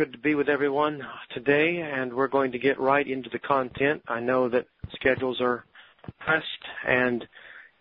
[0.00, 4.00] Good to be with everyone today, and we're going to get right into the content.
[4.08, 5.66] I know that schedules are
[6.18, 6.46] pressed,
[6.88, 7.28] and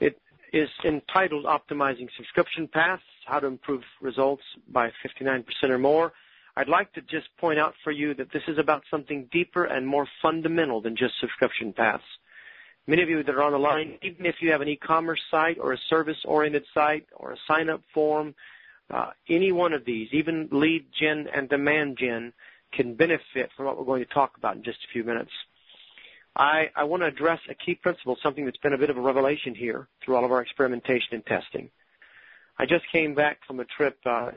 [0.01, 0.19] it
[0.51, 6.11] is entitled Optimizing Subscription Paths How to Improve Results by 59% or More.
[6.57, 9.87] I'd like to just point out for you that this is about something deeper and
[9.87, 12.03] more fundamental than just subscription paths.
[12.85, 15.57] Many of you that are on the line, even if you have an e-commerce site
[15.57, 18.35] or a service-oriented site or a sign-up form,
[18.89, 22.33] uh, any one of these, even lead gen and demand gen,
[22.71, 25.31] can benefit from what we're going to talk about in just a few minutes.
[26.35, 29.01] I, I want to address a key principle, something that's been a bit of a
[29.01, 31.69] revelation here through all of our experimentation and testing.
[32.57, 34.31] I just came back from a trip uh,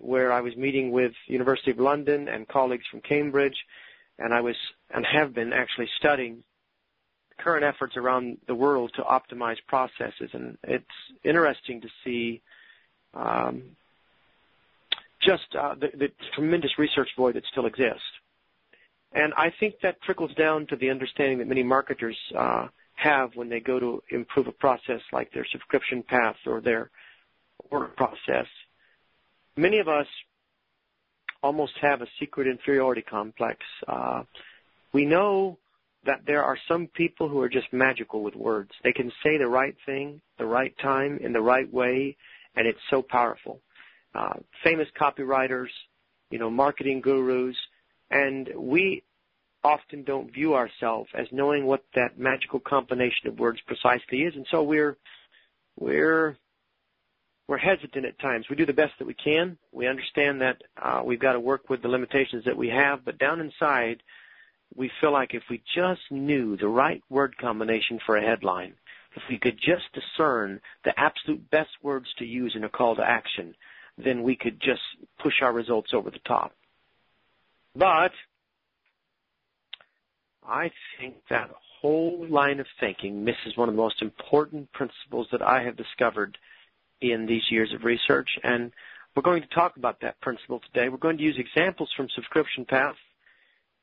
[0.00, 3.56] where I was meeting with University of London and colleagues from Cambridge,
[4.18, 4.56] and I was
[4.90, 6.42] and have been actually studying
[7.38, 10.86] current efforts around the world to optimize processes, and it's
[11.24, 12.42] interesting to see
[13.18, 13.62] um,
[15.20, 18.02] just uh, the, the tremendous research void that still exists.
[19.12, 23.48] And I think that trickles down to the understanding that many marketers uh, have when
[23.48, 26.90] they go to improve a process like their subscription path or their
[27.70, 28.46] order process.
[29.56, 30.06] Many of us
[31.42, 33.58] almost have a secret inferiority complex.
[33.86, 34.22] Uh,
[34.92, 35.58] we know
[36.04, 38.70] that there are some people who are just magical with words.
[38.84, 42.16] They can say the right thing, the right time, in the right way,
[42.58, 43.60] and it's so powerful.
[44.14, 45.68] Uh, famous copywriters,
[46.30, 47.56] you know, marketing gurus,
[48.10, 49.04] and we
[49.62, 54.44] often don't view ourselves as knowing what that magical combination of words precisely is, and
[54.50, 54.96] so we're
[55.78, 56.36] we're
[57.46, 58.46] we're hesitant at times.
[58.50, 59.56] We do the best that we can.
[59.72, 63.18] We understand that uh, we've got to work with the limitations that we have, but
[63.18, 64.02] down inside,
[64.74, 68.74] we feel like if we just knew the right word combination for a headline,
[69.18, 73.02] if we could just discern the absolute best words to use in a call to
[73.02, 73.54] action,
[73.96, 74.80] then we could just
[75.20, 76.52] push our results over the top.
[77.74, 78.12] But
[80.46, 85.42] I think that whole line of thinking misses one of the most important principles that
[85.42, 86.38] I have discovered
[87.00, 88.70] in these years of research, and
[89.14, 90.88] we're going to talk about that principle today.
[90.88, 92.98] We're going to use examples from subscription paths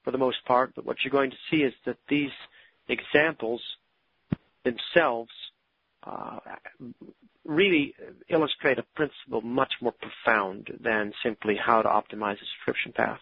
[0.04, 2.32] for the most part, but what you're going to see is that these
[2.88, 3.62] examples
[4.66, 5.32] themselves
[6.04, 6.40] uh,
[7.46, 7.96] really
[8.30, 13.20] illustrate a principle much more profound than simply how to optimize a subscription path.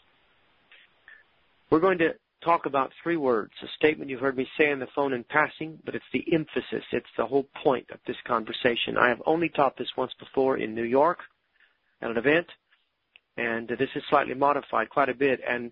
[1.70, 4.88] We're going to talk about three words, a statement you've heard me say on the
[4.96, 8.98] phone in passing, but it's the emphasis, it's the whole point of this conversation.
[8.98, 11.20] I have only taught this once before in New York
[12.02, 12.48] at an event,
[13.38, 15.72] and this is slightly modified quite a bit and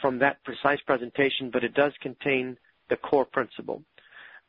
[0.00, 2.56] from that precise presentation, but it does contain
[2.88, 3.82] the core principle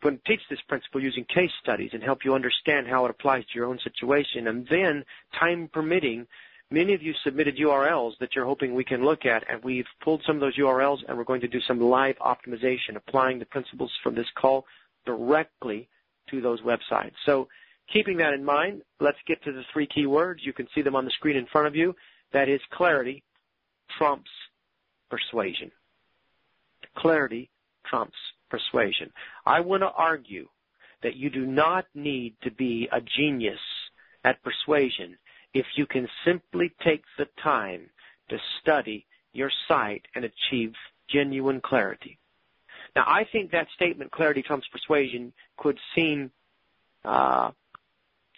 [0.02, 3.56] to teach this principle using case studies and help you understand how it applies to
[3.56, 4.48] your own situation.
[4.48, 5.04] And then,
[5.40, 6.28] time permitting,
[6.70, 10.24] many of you submitted URLs that you're hoping we can look at, and we've pulled
[10.26, 13.92] some of those URLs, and we're going to do some live optimization, applying the principles
[14.04, 14.66] from this call
[15.06, 15.88] directly
[16.30, 17.14] to those websites.
[17.26, 17.48] So,
[17.92, 20.42] keeping that in mind, let's get to the three key words.
[20.44, 21.96] You can see them on the screen in front of you.
[22.32, 23.24] That is clarity
[23.98, 24.32] trumps
[25.10, 25.72] persuasion.
[26.96, 27.50] Clarity
[27.86, 28.18] trumps
[28.54, 29.12] persuasion.
[29.48, 30.48] I want to argue
[31.02, 33.60] that you do not need to be a genius
[34.24, 35.18] at persuasion
[35.56, 37.90] if you can simply take the time
[38.30, 40.74] to study your site and achieve
[41.10, 42.20] genuine clarity.
[42.96, 46.30] Now, I think that statement, clarity trumps persuasion, could seem
[47.04, 47.50] uh,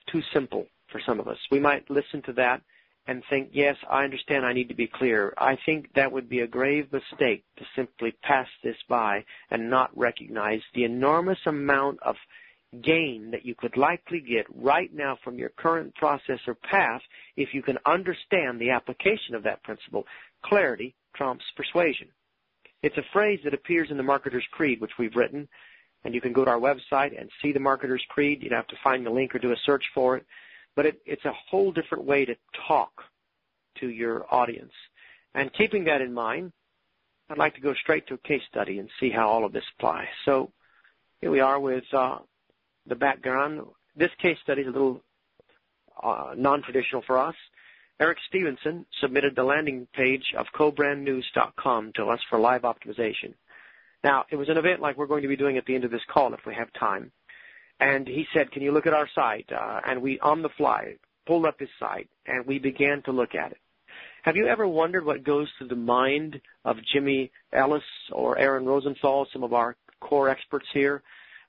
[0.07, 1.37] too simple for some of us.
[1.51, 2.61] We might listen to that
[3.07, 5.33] and think, yes, I understand I need to be clear.
[5.37, 9.95] I think that would be a grave mistake to simply pass this by and not
[9.95, 12.15] recognize the enormous amount of
[12.81, 17.01] gain that you could likely get right now from your current process or path
[17.37, 20.05] if you can understand the application of that principle.
[20.43, 22.07] Clarity trumps persuasion.
[22.81, 25.47] It's a phrase that appears in the Marketer's Creed, which we've written,
[26.03, 28.43] and you can go to our website and see the Marketer's Creed.
[28.43, 30.25] You'd have to find the link or do a search for it
[30.75, 32.35] but it, it's a whole different way to
[32.67, 32.91] talk
[33.79, 34.73] to your audience.
[35.33, 36.51] And keeping that in mind,
[37.29, 39.63] I'd like to go straight to a case study and see how all of this
[39.77, 40.07] applies.
[40.25, 40.51] So
[41.21, 42.19] here we are with uh,
[42.85, 43.61] the background.
[43.95, 45.01] This case study is a little
[46.01, 47.35] uh, non-traditional for us.
[47.99, 53.33] Eric Stevenson submitted the landing page of cobrandnews.com to us for live optimization.
[54.03, 55.91] Now, it was an event like we're going to be doing at the end of
[55.91, 57.11] this call if we have time.
[57.79, 60.95] And he said, "Can you look at our site?" Uh, and we, on the fly,
[61.25, 63.57] pulled up his site and we began to look at it.
[64.23, 69.27] Have you ever wondered what goes through the mind of Jimmy Ellis or Aaron Rosenthal,
[69.31, 71.03] some of our core experts here,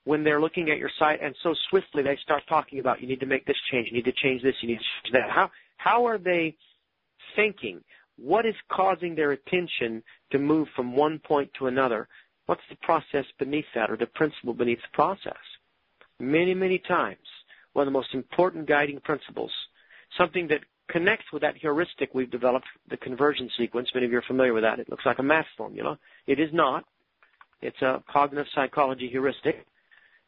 [0.05, 3.21] when they're looking at your site and so swiftly they start talking about you need
[3.21, 5.31] to make this change, you need to change this, you need to change that.
[5.31, 6.57] How how are they
[7.35, 7.83] thinking
[8.17, 10.03] what is causing their attention
[10.33, 12.09] to move from one point to another?
[12.47, 15.35] What's the process beneath that or the principle beneath the process?
[16.19, 17.27] Many, many times,
[17.73, 19.51] one of the most important guiding principles,
[20.17, 23.89] something that connects with that heuristic we've developed, the conversion sequence.
[23.95, 24.79] Many of you are familiar with that.
[24.79, 25.99] It looks like a math formula.
[26.27, 26.85] It is not.
[27.61, 29.67] It's a cognitive psychology heuristic.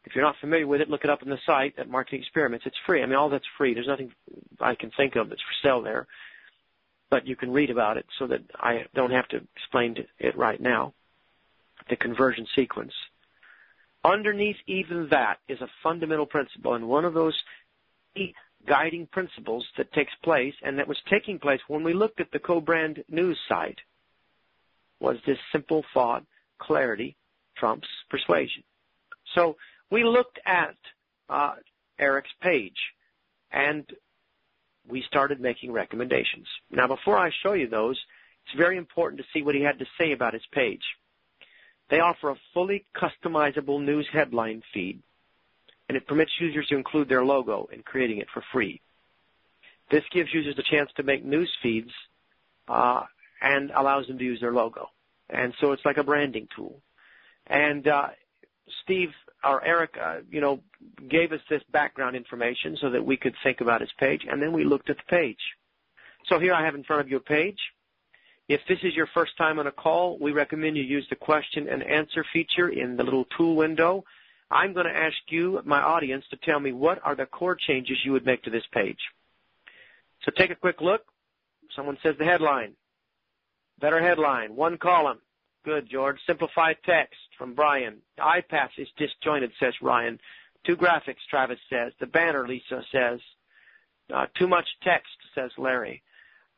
[0.04, 2.66] If you're not familiar with it, look it up on the site at Marketing Experiments.
[2.66, 3.02] It's free.
[3.02, 3.74] I mean, all that's free.
[3.74, 4.12] There's nothing
[4.60, 6.06] I can think of that's for sale there
[7.10, 10.60] but you can read about it so that I don't have to explain it right
[10.60, 10.94] now.
[11.88, 12.92] The conversion sequence.
[14.04, 17.34] Underneath even that is a fundamental principle, and one of those
[18.66, 22.38] guiding principles that takes place, and that was taking place when we looked at the
[22.38, 23.78] co-brand news site,
[25.00, 26.24] was this simple thought,
[26.58, 27.16] clarity
[27.56, 28.62] trumps persuasion.
[29.34, 29.56] So
[29.90, 30.76] we looked at
[31.28, 31.54] uh,
[31.98, 32.78] Eric's page,
[33.52, 33.84] and
[34.88, 36.46] we started making recommendations.
[36.70, 37.98] Now, before I show you those,
[38.46, 40.82] it's very important to see what he had to say about his page.
[41.90, 45.02] They offer a fully customizable news headline feed,
[45.88, 48.80] and it permits users to include their logo in creating it for free.
[49.90, 51.90] This gives users the chance to make news feeds
[52.68, 53.04] uh,
[53.40, 54.90] and allows them to use their logo.
[55.30, 56.80] And so it's like a branding tool.
[57.46, 58.08] And uh,
[58.82, 59.10] Steve
[59.44, 60.60] or Eric, uh, you know,
[61.08, 64.52] gave us this background information so that we could think about his page, and then
[64.52, 65.38] we looked at the page.
[66.26, 67.58] So here I have in front of you a page.
[68.48, 71.68] If this is your first time on a call, we recommend you use the question
[71.68, 74.04] and answer feature in the little tool window.
[74.50, 77.98] I'm going to ask you, my audience, to tell me what are the core changes
[78.04, 78.98] you would make to this page.
[80.24, 81.02] So take a quick look.
[81.76, 82.72] Someone says the headline.
[83.80, 84.56] Better headline.
[84.56, 85.18] One column.
[85.64, 86.16] Good, George.
[86.26, 87.98] Simplified text from Brian.
[88.18, 90.18] Eye path is disjointed, says Ryan.
[90.64, 91.92] Two graphics, Travis says.
[92.00, 93.20] The banner, Lisa says.
[94.12, 96.02] Uh, too much text, says Larry.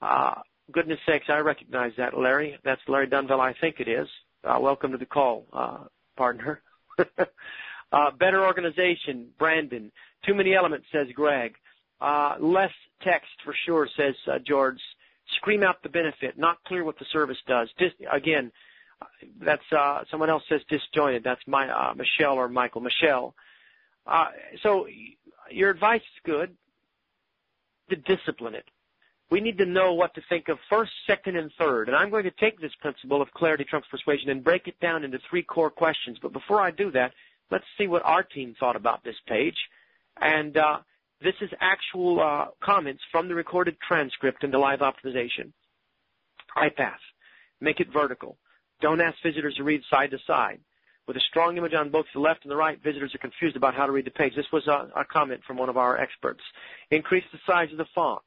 [0.01, 0.35] Uh,
[0.73, 2.59] goodness sakes, I recognize that, Larry.
[2.65, 4.09] That's Larry Dunville, I think it is.
[4.45, 5.85] Uh, welcome to the call, uh,
[6.17, 6.63] partner.
[7.93, 9.93] uh, better organization, Brandon.
[10.27, 11.55] Too many elements, says Greg.
[12.01, 12.73] Uh, less
[13.03, 14.81] text for sure, says uh, George.
[15.37, 16.39] Scream out the benefit.
[16.39, 17.69] Not clear what the service does.
[17.79, 18.51] Dis- again,
[19.41, 21.23] that's uh, someone else says disjointed.
[21.23, 22.81] That's my Michelle or Michael.
[22.81, 23.35] Michelle.
[24.63, 24.87] So
[25.51, 26.57] your advice is good.
[27.91, 28.65] To discipline it.
[29.31, 31.89] We need to know what to think of first, second, and third.
[31.89, 35.05] And I'm going to take this principle of clarity trumps persuasion and break it down
[35.05, 36.19] into three core questions.
[36.21, 37.13] But before I do that,
[37.51, 39.57] let's see what our team thought about this page.
[40.21, 40.79] And uh,
[41.23, 45.53] this is actual uh, comments from the recorded transcript in the live optimization.
[46.57, 46.99] Eye path.
[47.61, 48.37] Make it vertical.
[48.81, 50.59] Don't ask visitors to read side to side.
[51.07, 53.75] With a strong image on both the left and the right, visitors are confused about
[53.75, 54.35] how to read the page.
[54.35, 56.41] This was a, a comment from one of our experts.
[56.91, 58.23] Increase the size of the font.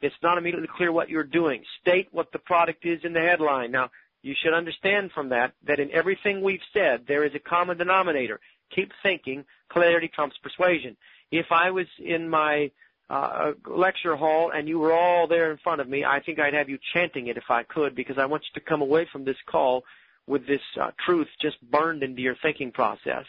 [0.00, 1.64] It's not immediately clear what you're doing.
[1.80, 3.72] State what the product is in the headline.
[3.72, 3.90] Now,
[4.22, 8.40] you should understand from that that in everything we've said, there is a common denominator.
[8.74, 9.44] Keep thinking.
[9.70, 10.96] Clarity trumps persuasion.
[11.30, 12.70] If I was in my
[13.10, 16.54] uh, lecture hall and you were all there in front of me, I think I'd
[16.54, 19.24] have you chanting it if I could because I want you to come away from
[19.24, 19.84] this call
[20.26, 23.24] with this uh, truth just burned into your thinking process.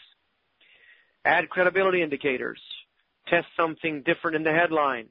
[1.24, 2.60] Add credibility indicators.
[3.28, 5.08] Test something different in the headline.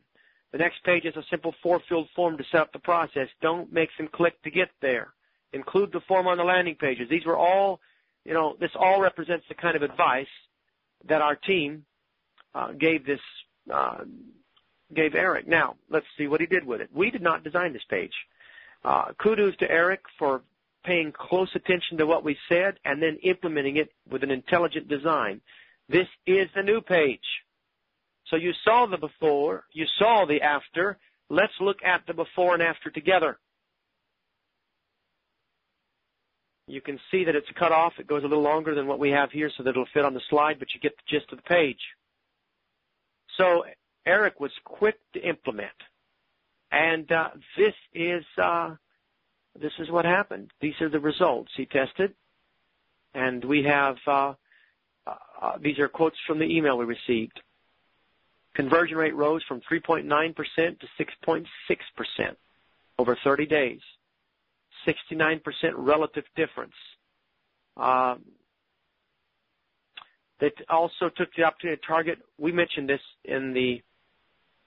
[0.52, 3.28] The next page is a simple four-field form to set up the process.
[3.42, 5.14] Don't make them click to get there.
[5.54, 7.08] Include the form on the landing pages.
[7.10, 7.80] These were all,
[8.26, 10.28] you know, this all represents the kind of advice
[11.08, 11.86] that our team
[12.54, 13.22] uh, gave this
[13.72, 14.04] uh,
[14.94, 15.48] gave Eric.
[15.48, 16.90] Now let's see what he did with it.
[16.94, 18.14] We did not design this page.
[18.84, 20.42] Uh, kudos to Eric for
[20.84, 25.42] paying close attention to what we said and then implementing it with an intelligent design.
[25.90, 27.20] This is the new page.
[28.30, 30.98] So you saw the before, you saw the after.
[31.30, 33.40] Let's look at the before and after together.
[36.68, 37.94] You can see that it's cut off.
[38.00, 40.14] It goes a little longer than what we have here so that it'll fit on
[40.14, 41.80] the slide, but you get the gist of the page.
[43.38, 43.64] So
[44.06, 45.72] Eric was quick to implement.
[46.72, 48.76] And uh, this is uh,
[49.60, 50.52] this is what happened.
[50.62, 52.14] These are the results he tested,
[53.16, 54.34] and we have uh,
[55.08, 57.40] uh, these are quotes from the email we received.
[58.56, 60.36] Conversion rate rose from 3.9%
[60.80, 61.46] to 6.6%
[62.98, 63.80] over 30 days.
[64.88, 65.42] 69%
[65.76, 66.74] relative difference.
[67.78, 68.24] Um,
[70.40, 73.82] they also took the opportunity to target, we mentioned this in the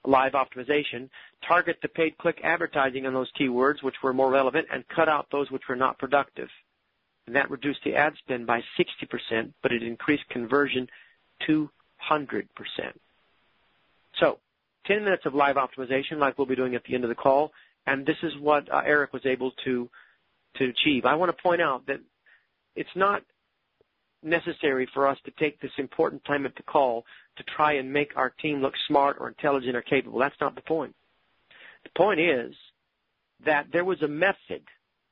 [0.05, 1.09] live optimization,
[1.47, 5.27] target the paid click advertising on those keywords which were more relevant and cut out
[5.31, 6.49] those which were not productive.
[7.25, 10.87] And that reduced the ad spend by 60%, but it increased conversion
[11.47, 11.69] 200%.
[14.19, 14.39] So,
[14.85, 17.51] 10 minutes of live optimization like we'll be doing at the end of the call
[17.87, 19.89] And this is what uh, Eric was able to
[20.57, 21.05] to achieve.
[21.05, 21.99] I want to point out that
[22.75, 23.23] it's not
[24.21, 27.05] necessary for us to take this important time at the call
[27.37, 30.19] to try and make our team look smart or intelligent or capable.
[30.19, 30.95] That's not the point.
[31.83, 32.53] The point is
[33.45, 34.63] that there was a method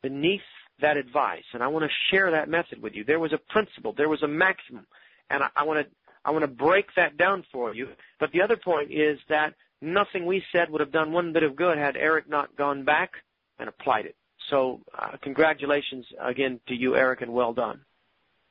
[0.02, 0.42] beneath
[0.80, 3.04] that advice, and I want to share that method with you.
[3.04, 4.88] There was a principle, there was a maximum,
[5.30, 5.92] and I, I want to
[6.24, 7.90] I want to break that down for you.
[8.20, 11.56] But the other point is that nothing we said would have done one bit of
[11.56, 13.12] good had Eric not gone back
[13.60, 14.16] and applied it.
[14.50, 17.82] So uh, congratulations again to you, Eric, and well done.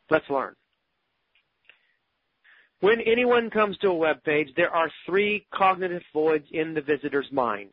[0.08, 0.54] Let's learn.
[2.80, 7.30] When anyone comes to a web page, there are three cognitive voids in the visitor's
[7.30, 7.70] mind.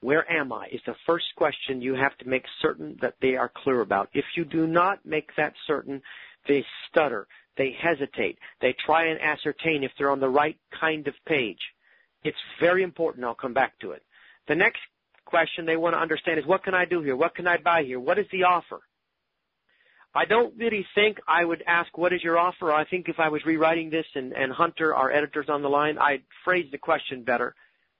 [0.00, 0.66] Where am I?
[0.72, 4.10] Is the first question you have to make certain that they are clear about.
[4.12, 6.02] If you do not make that certain,
[6.46, 11.14] they stutter, they hesitate, they try and ascertain if they're on the right kind of
[11.26, 11.60] page.
[12.22, 13.24] It's very important.
[13.24, 14.02] I'll come back to it.
[14.48, 14.80] The next
[15.24, 17.16] question they want to understand is what can I do here?
[17.16, 18.00] What can I buy here?
[18.00, 18.80] What is the offer?
[20.14, 22.70] I don't really think I would ask, what is your offer?
[22.72, 25.98] I think if I was rewriting this and, and Hunter, our editor's on the line,
[25.98, 27.54] I'd phrase the question better.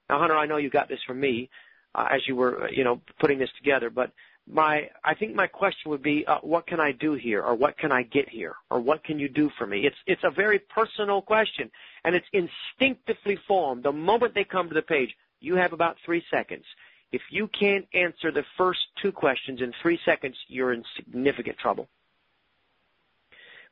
[0.09, 1.49] Now, Hunter, I know you got this from me
[1.93, 4.11] uh, as you were, you know, putting this together, but
[4.47, 7.41] my, I think my question would be, uh, what can I do here?
[7.41, 8.55] Or what can I get here?
[8.69, 9.85] Or what can you do for me?
[9.85, 11.71] It's, it's a very personal question
[12.03, 13.83] and it's instinctively formed.
[13.83, 16.65] The moment they come to the page, you have about three seconds.
[17.11, 21.87] If you can't answer the first two questions in three seconds, you're in significant trouble.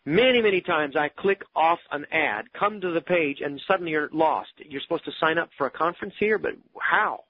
[0.05, 4.09] Many, many times I click off an ad, come to the page, and suddenly you're
[4.11, 4.51] lost.
[4.57, 7.23] You're supposed to sign up for a conference here, but how?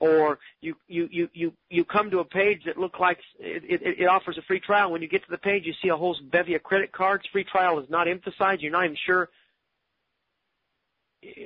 [0.00, 4.00] Or you you you you you come to a page that looks like it, it,
[4.00, 4.90] it offers a free trial.
[4.90, 7.24] When you get to the page, you see a whole bevy of credit cards.
[7.32, 8.60] Free trial is not emphasized.
[8.60, 9.30] You're not even sure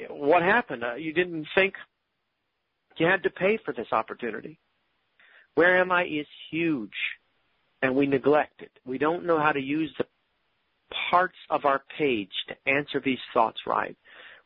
[0.09, 0.83] what happened.
[0.83, 1.75] Uh, you didn't think
[2.97, 4.59] you had to pay for this opportunity.
[5.55, 6.95] Where am I is huge
[7.83, 8.73] and we neglect it.
[8.85, 10.07] We don't know how to use the
[11.11, 13.97] parts of our page to answer these thoughts right.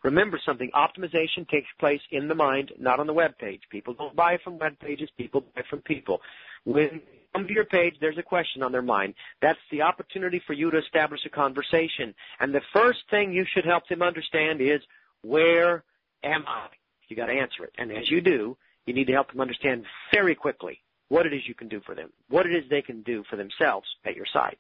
[0.03, 3.63] Remember something, optimization takes place in the mind, not on the web page.
[3.71, 6.21] People don't buy from web pages, people buy from people.
[6.65, 7.01] When
[7.33, 9.15] come to your page, there's a question on their mind.
[9.41, 12.15] That's the opportunity for you to establish a conversation.
[12.41, 14.81] And the first thing you should help them understand is,
[15.23, 15.85] where
[16.23, 16.67] am I?
[17.09, 17.73] You gotta answer it.
[17.79, 18.57] And as you do,
[18.87, 21.95] you need to help them understand very quickly what it is you can do for
[21.95, 24.59] them, what it is they can do for themselves at your site.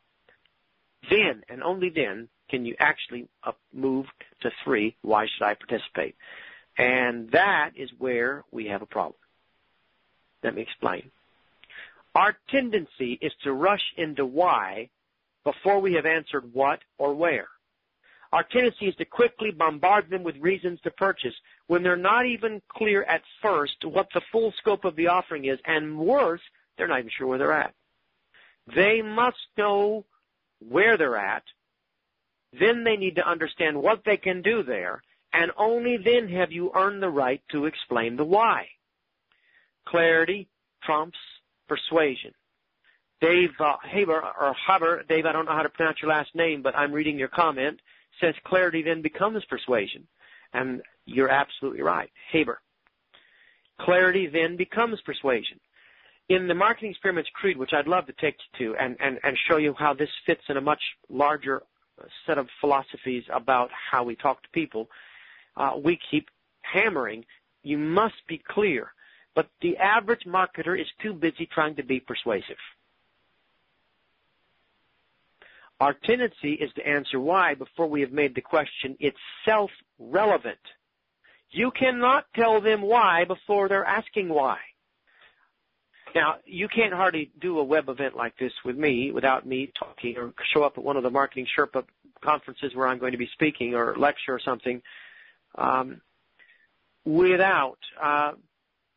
[1.11, 4.04] Then, and only then, can you actually uh, move
[4.42, 6.14] to three, why should I participate?
[6.76, 9.14] And that is where we have a problem.
[10.44, 11.11] Let me explain.
[12.14, 14.90] Our tendency is to rush into why
[15.44, 17.49] before we have answered what or where.
[18.35, 21.35] Our tendency is to quickly bombard them with reasons to purchase
[21.68, 25.59] when they're not even clear at first what the full scope of the offering is,
[25.64, 26.40] and worse,
[26.76, 27.75] they're not even sure where they're at.
[28.75, 30.04] They must know
[30.68, 31.44] where they're at.
[32.59, 36.71] Then they need to understand what they can do there, and only then have you
[36.75, 38.68] earned the right to explain the why.
[39.87, 40.49] Clarity
[40.82, 41.18] trumps
[41.68, 42.32] persuasion.
[43.21, 46.61] Dave uh, Haber or Haber, Dave, I don't know how to pronounce your last name,
[46.61, 47.80] but I'm reading your comment
[48.21, 50.06] says clarity then becomes persuasion.
[50.52, 52.11] And you're absolutely right.
[52.30, 52.61] Haber.
[53.80, 55.59] Clarity then becomes persuasion.
[56.28, 59.37] In the Marketing Experiments Creed, which I'd love to take you to and, and, and
[59.49, 61.62] show you how this fits in a much larger
[62.26, 64.88] set of philosophies about how we talk to people,
[65.56, 66.28] uh, we keep
[66.62, 67.25] hammering,
[67.62, 68.92] you must be clear.
[69.35, 72.59] But the average marketer is too busy trying to be persuasive.
[75.80, 80.61] Our tendency is to answer why before we have made the question itself relevant.
[81.50, 84.59] You cannot tell them why before they're asking why.
[86.14, 90.16] Now, you can't hardly do a web event like this with me without me talking
[90.19, 91.85] or show up at one of the Marketing Sherpa
[92.23, 94.83] conferences where I'm going to be speaking or lecture or something
[95.57, 96.00] um,
[97.04, 98.33] without uh,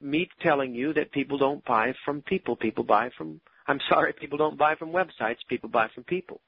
[0.01, 2.55] me telling you that people don't buy from people.
[2.55, 5.37] People buy from, I'm sorry, people don't buy from websites.
[5.47, 6.41] People buy from people.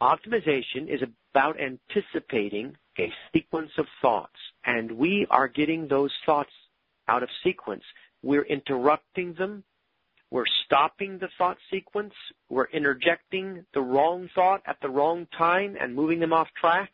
[0.00, 1.02] Optimization is
[1.34, 6.50] about anticipating a sequence of thoughts, and we are getting those thoughts
[7.06, 7.82] out of sequence.
[8.22, 9.64] We're interrupting them.
[10.30, 12.14] We're stopping the thought sequence.
[12.48, 16.92] We're interjecting the wrong thought at the wrong time and moving them off track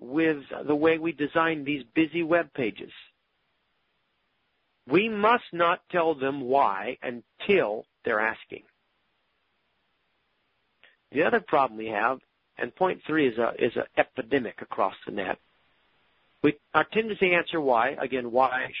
[0.00, 2.92] with the way we design these busy web pages.
[4.88, 8.62] We must not tell them why until they're asking.
[11.12, 12.18] The other problem we have,
[12.58, 15.38] and point three is a is an epidemic across the net.
[16.42, 18.72] We, our tendency to answer why, again, why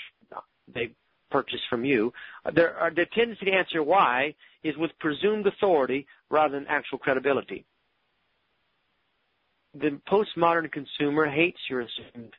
[0.72, 0.92] they
[1.30, 2.12] purchase from you.
[2.44, 6.98] Uh, there are, the tendency to answer why is with presumed authority rather than actual
[6.98, 7.64] credibility.
[9.74, 12.34] The postmodern consumer hates your assumed,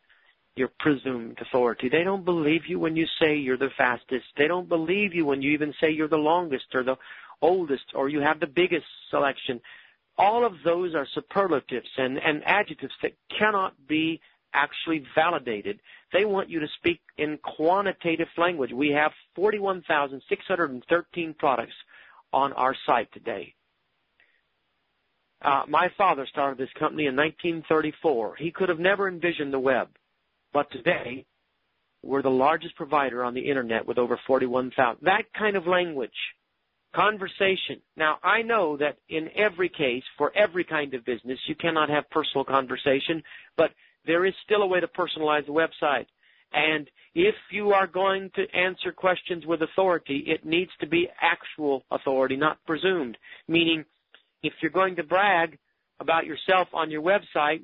[0.56, 1.90] your presumed authority.
[1.90, 4.26] They don't believe you when you say you're the fastest.
[4.38, 6.98] They don't believe you when you even say you're the longest or the
[7.42, 9.60] oldest or you have the biggest selection.
[10.16, 14.22] All of those are superlatives and, and adjectives that cannot be
[14.54, 15.80] actually validated.
[16.12, 18.72] They want you to speak in quantitative language.
[18.72, 21.74] We have 41,613 products
[22.32, 23.54] on our site today.
[25.42, 28.36] Uh, my father started this company in 1934.
[28.36, 29.90] He could have never envisioned the web.
[30.54, 31.26] But today,
[32.02, 35.04] we're the largest provider on the internet with over 41,000.
[35.04, 36.12] That kind of language
[36.94, 37.82] Conversation.
[37.98, 42.08] Now, I know that in every case, for every kind of business, you cannot have
[42.12, 43.24] personal conversation,
[43.58, 43.72] but
[44.06, 46.06] there is still a way to personalize the website.
[46.54, 51.84] And if you are going to answer questions with authority, it needs to be actual
[51.92, 53.18] authority, not presumed.
[53.48, 53.86] Meaning,
[54.44, 55.58] if you're going to brag
[56.00, 57.62] about yourself on your website,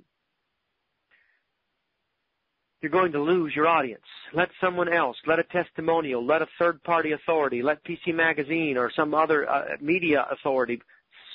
[2.81, 4.01] you're going to lose your audience.
[4.34, 8.91] Let someone else, let a testimonial, let a third party authority, let PC Magazine or
[8.96, 10.81] some other uh, media authority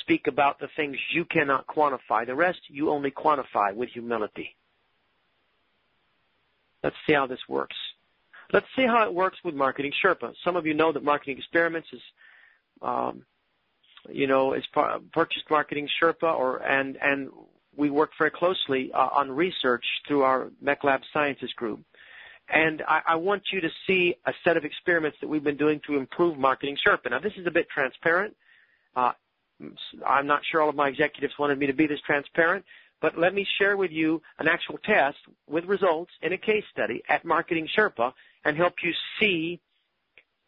[0.01, 2.27] speak about the things you cannot quantify.
[2.27, 4.57] The rest you only quantify with humility.
[6.85, 7.77] Let's see how this works.
[8.53, 10.35] Let's see how it works with Marketing Sherpa.
[10.45, 12.03] Some of you know that Marketing Experiments is,
[12.83, 13.25] um,
[14.11, 17.31] you know, is par- purchased Marketing Sherpa, or and and
[17.75, 21.81] we work very closely uh, on research through our MECLAB Sciences group.
[22.49, 25.81] And I, I, want you to see a set of experiments that we've been doing
[25.87, 27.11] to improve Marketing Sherpa.
[27.11, 28.37] Now, this is a bit transparent.
[28.95, 29.13] Uh,
[30.07, 32.65] I'm not sure all of my executives wanted me to be this transparent,
[33.05, 37.03] but let me share with you an actual test with results in a case study
[37.07, 38.15] at Marketing Sherpa
[38.47, 39.61] and help you see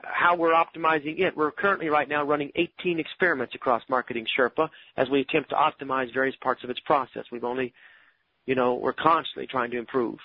[0.02, 1.36] how we're optimizing it.
[1.36, 6.14] We're currently right now running 18 experiments across Marketing Sherpa as we attempt to optimize
[6.14, 7.24] various parts of its process.
[7.30, 7.74] We've only,
[8.46, 10.16] you know, we're constantly trying to improve.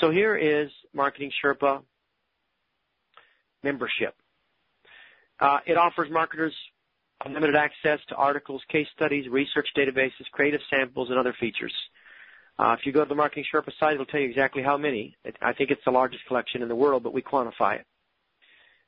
[0.00, 1.82] So here is Marketing Sherpa
[3.64, 4.14] membership.
[5.40, 6.54] Uh, it offers marketers
[7.24, 11.72] unlimited access to articles, case studies, research databases, creative samples, and other features.
[12.58, 15.16] Uh, if you go to the Marketing Sherpa site, it'll tell you exactly how many.
[15.24, 17.86] It, I think it's the largest collection in the world, but we quantify it.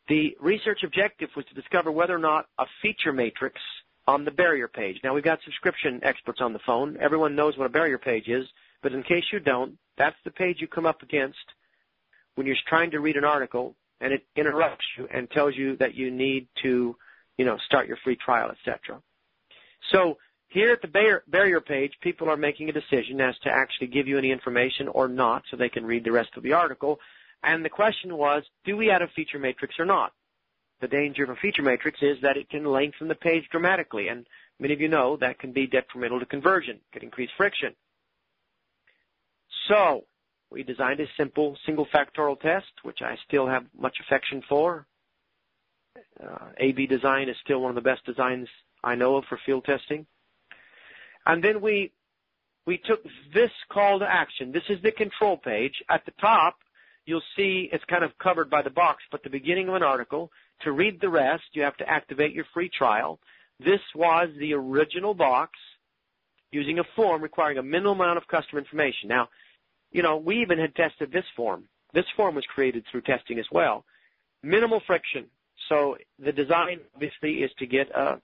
[0.09, 3.61] The research objective was to discover whether or not a feature matrix
[4.07, 4.99] on the barrier page.
[5.05, 6.97] Now we've got subscription experts on the phone.
[6.99, 8.47] Everyone knows what a barrier page is,
[8.83, 11.37] but in case you don't, that's the page you come up against
[12.37, 15.95] when you're trying to read an article and it interrupts you and tells you that
[15.95, 16.97] you need to,
[17.39, 19.01] you know, start your free trial, etc.
[19.93, 24.09] So here at the barrier page, people are making a decision as to actually give
[24.09, 26.99] you any information or not so they can read the rest of the article.
[27.43, 30.13] And the question was, do we add a feature matrix or not?
[30.81, 34.27] The danger of a feature matrix is that it can lengthen the page dramatically, and
[34.59, 37.75] many of you know that can be detrimental to conversion, can increase friction.
[39.69, 40.05] So,
[40.51, 44.87] we designed a simple single factorial test, which I still have much affection for.
[46.23, 48.49] Uh, AB design is still one of the best designs
[48.83, 50.07] I know of for field testing.
[51.27, 51.93] And then we
[52.67, 54.53] we took this call to action.
[54.53, 55.83] This is the control page.
[55.89, 56.59] At the top,
[57.07, 60.31] you'll see it's kind of covered by the box, but the beginning of an article,
[60.63, 63.19] to read the rest, you have to activate your free trial.
[63.59, 65.53] This was the original box
[66.53, 69.09] using a form requiring a minimal amount of customer information.
[69.09, 69.29] Now,
[69.91, 71.65] you know, we even had tested this form.
[71.95, 73.87] This form was created through testing as well.
[74.43, 75.27] Minimal friction.
[75.69, 78.21] So the design obviously is to get a,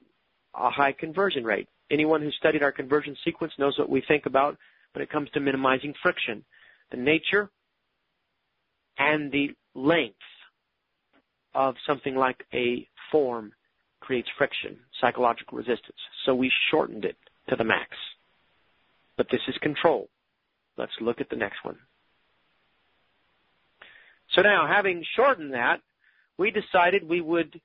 [0.54, 1.68] a high conversion rate.
[1.90, 4.57] Anyone who studied our conversion sequence knows what we think about
[4.92, 6.44] when it comes to minimizing friction.
[6.90, 7.50] The nature
[8.98, 10.16] and the length
[11.54, 13.52] of something like a form
[14.00, 15.98] creates friction, psychological resistance.
[16.24, 17.16] So we shortened it
[17.48, 17.90] to the max.
[19.16, 20.09] But this is control.
[20.76, 21.78] Let's look at the next one.
[24.35, 25.80] So now, having shortened that,
[26.38, 27.61] we decided we would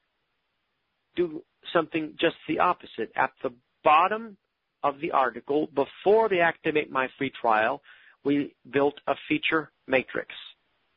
[1.15, 3.11] do something just the opposite.
[3.15, 3.51] At the
[3.83, 4.37] bottom
[4.83, 7.81] of the article, before the Activate My Free Trial,
[8.23, 10.33] we built a feature matrix.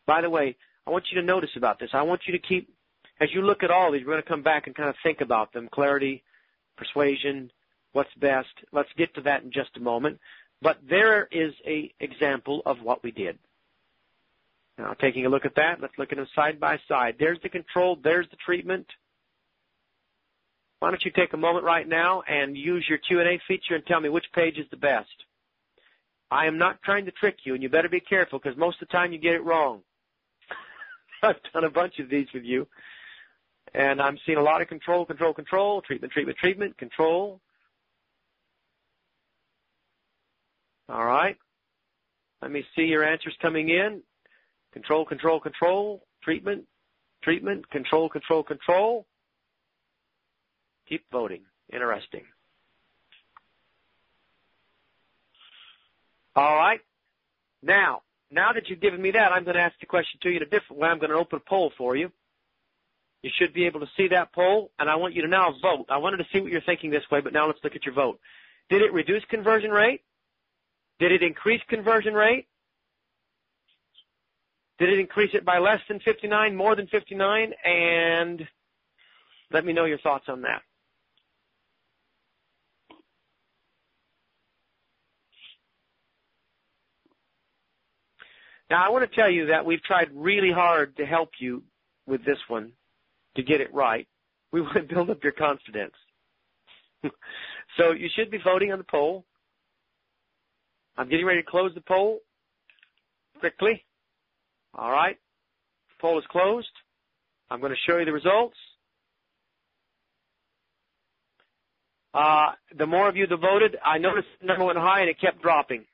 [0.06, 0.56] By the way,
[0.86, 1.90] I want you to notice about this.
[1.92, 2.68] I want you to keep,
[3.20, 5.20] as you look at all these, we're going to come back and kind of think
[5.20, 5.68] about them.
[5.72, 6.22] Clarity,
[6.76, 7.50] persuasion,
[7.92, 8.48] what's best.
[8.72, 10.18] Let's get to that in just a moment.
[10.60, 13.38] But there is an example of what we did.
[14.78, 17.16] Now, taking a look at that, let's look at them side by side.
[17.18, 18.86] There's the control, there's the treatment.
[20.80, 24.00] Why don't you take a moment right now and use your Q&A feature and tell
[24.00, 25.10] me which page is the best?
[26.30, 28.88] I am not trying to trick you, and you better be careful because most of
[28.88, 29.82] the time you get it wrong.
[31.22, 32.66] I've done a bunch of these with you,
[33.74, 37.40] and I'm seeing a lot of control, control, control, treatment, treatment, treatment, control.
[40.88, 41.36] All right.
[42.40, 44.02] Let me see your answers coming in.
[44.72, 46.64] Control, control, control, treatment,
[47.22, 49.06] treatment, control, control, control.
[50.88, 51.42] Keep voting.
[51.72, 52.24] Interesting.
[56.34, 56.80] All right.
[57.62, 60.36] Now, now that you've given me that, I'm going to ask the question to you
[60.36, 60.88] in a different way.
[60.88, 62.10] I'm going to open a poll for you.
[63.22, 65.86] You should be able to see that poll, and I want you to now vote.
[65.88, 67.94] I wanted to see what you're thinking this way, but now let's look at your
[67.94, 68.18] vote.
[68.68, 70.00] Did it reduce conversion rate?
[70.98, 72.48] Did it increase conversion rate?
[74.82, 77.52] Did it increase it by less than 59, more than 59?
[77.64, 78.42] And
[79.52, 80.60] let me know your thoughts on that.
[88.70, 91.62] Now, I want to tell you that we've tried really hard to help you
[92.08, 92.72] with this one
[93.36, 94.08] to get it right.
[94.50, 95.94] We want to build up your confidence.
[97.76, 99.24] so you should be voting on the poll.
[100.96, 102.18] I'm getting ready to close the poll
[103.38, 103.84] quickly.
[104.74, 105.18] All right.
[106.00, 106.70] Poll is closed.
[107.50, 108.56] I'm going to show you the results.
[112.14, 115.20] Uh, the more of you that voted, I noticed the number went high and it
[115.20, 115.84] kept dropping.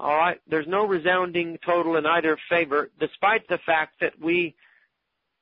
[0.00, 0.40] All right.
[0.48, 4.54] There's no resounding total in either favor, despite the fact that we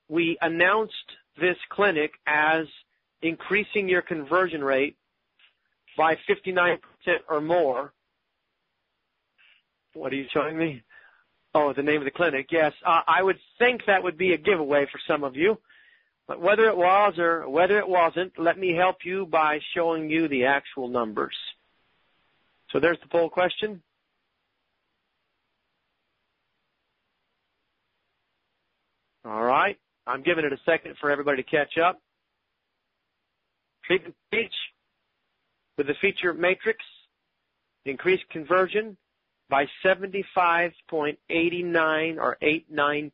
[0.09, 0.95] we announced
[1.39, 2.67] this clinic as
[3.23, 4.97] increasing your conversion rate
[5.97, 6.79] by 59%
[7.29, 7.93] or more.
[9.95, 10.83] What are you showing me?
[11.59, 12.49] Oh, the name of the clinic.
[12.51, 15.57] Yes, uh, I would think that would be a giveaway for some of you.
[16.29, 20.29] But whether it was or whether it wasn't, let me help you by showing you
[20.29, 21.35] the actual numbers.
[22.73, 23.83] So there's the poll question.
[29.25, 29.79] All right.
[30.07, 32.03] I'm giving it a second for everybody to catch up.
[33.87, 34.55] Treatment speech
[35.79, 36.85] with the feature matrix
[37.87, 38.99] increased conversion
[39.49, 43.13] by 75.89 or 89%.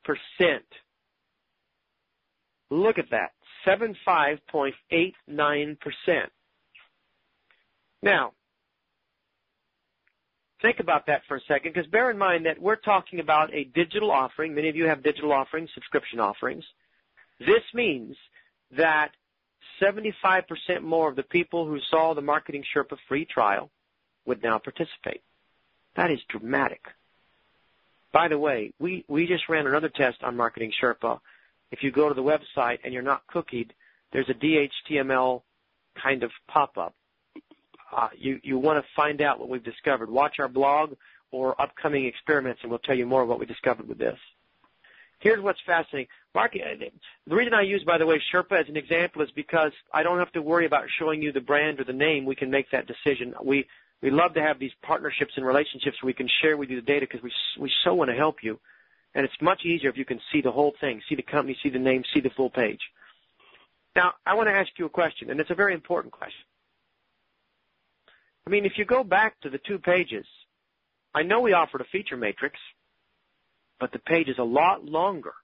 [2.70, 3.32] Look at that.
[3.66, 5.76] 75.89%.
[8.02, 8.32] Now,
[10.62, 13.64] think about that for a second because bear in mind that we're talking about a
[13.64, 14.54] digital offering.
[14.54, 16.64] Many of you have digital offerings, subscription offerings.
[17.38, 18.16] This means
[18.76, 19.10] that
[19.80, 23.70] 75% more of the people who saw the Marketing Sherpa free trial
[24.26, 25.22] would now participate.
[25.96, 26.84] That is dramatic.
[28.12, 31.20] By the way, we, we just ran another test on Marketing Sherpa.
[31.70, 33.70] If you go to the website and you're not cookied,
[34.12, 35.42] there's a DHTML
[36.00, 36.94] kind of pop-up.
[37.94, 40.10] Uh, you, you want to find out what we've discovered.
[40.10, 40.94] Watch our blog
[41.30, 44.18] or upcoming experiments and we'll tell you more of what we discovered with this.
[45.18, 46.08] Here's what's fascinating.
[46.34, 46.84] Mark, uh,
[47.26, 50.18] the reason I use, by the way, Sherpa as an example is because I don't
[50.18, 52.24] have to worry about showing you the brand or the name.
[52.24, 53.34] We can make that decision.
[53.42, 53.66] We
[54.02, 56.86] we love to have these partnerships and relationships where we can share with you the
[56.86, 58.58] data because we we so want to help you,
[59.14, 61.70] and it's much easier if you can see the whole thing, see the company, see
[61.70, 62.80] the name, see the full page.
[63.94, 66.44] Now, I want to ask you a question, and it's a very important question.
[68.46, 70.26] I mean, if you go back to the two pages,
[71.14, 72.56] I know we offered a feature matrix,
[73.78, 75.34] but the page is a lot longer.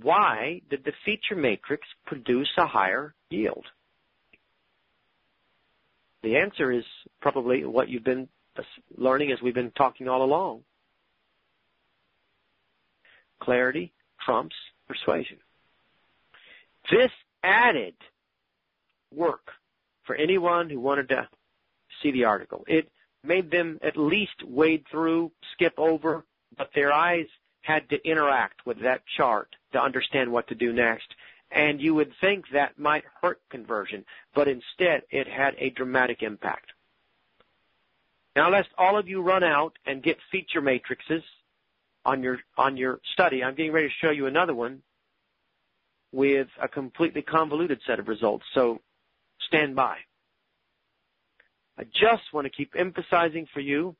[0.00, 3.66] Why did the feature matrix produce a higher yield?
[6.22, 6.84] The answer is
[7.20, 8.28] probably what you've been
[8.96, 10.62] learning as we've been talking all along.
[13.40, 14.56] Clarity trumps
[14.86, 15.38] persuasion.
[16.90, 17.10] This
[17.42, 17.94] added
[19.14, 19.52] work
[20.04, 21.28] for anyone who wanted to
[22.02, 22.64] see the article.
[22.66, 22.90] It
[23.22, 26.24] made them at least wade through, skip over,
[26.56, 27.26] but their eyes
[27.62, 31.06] had to interact with that chart to understand what to do next.
[31.50, 36.72] And you would think that might hurt conversion, but instead it had a dramatic impact.
[38.36, 41.24] Now lest all of you run out and get feature matrices
[42.04, 44.82] on your, on your study, I'm getting ready to show you another one
[46.12, 48.44] with a completely convoluted set of results.
[48.54, 48.80] So
[49.48, 49.96] stand by.
[51.78, 53.96] I just want to keep emphasizing for you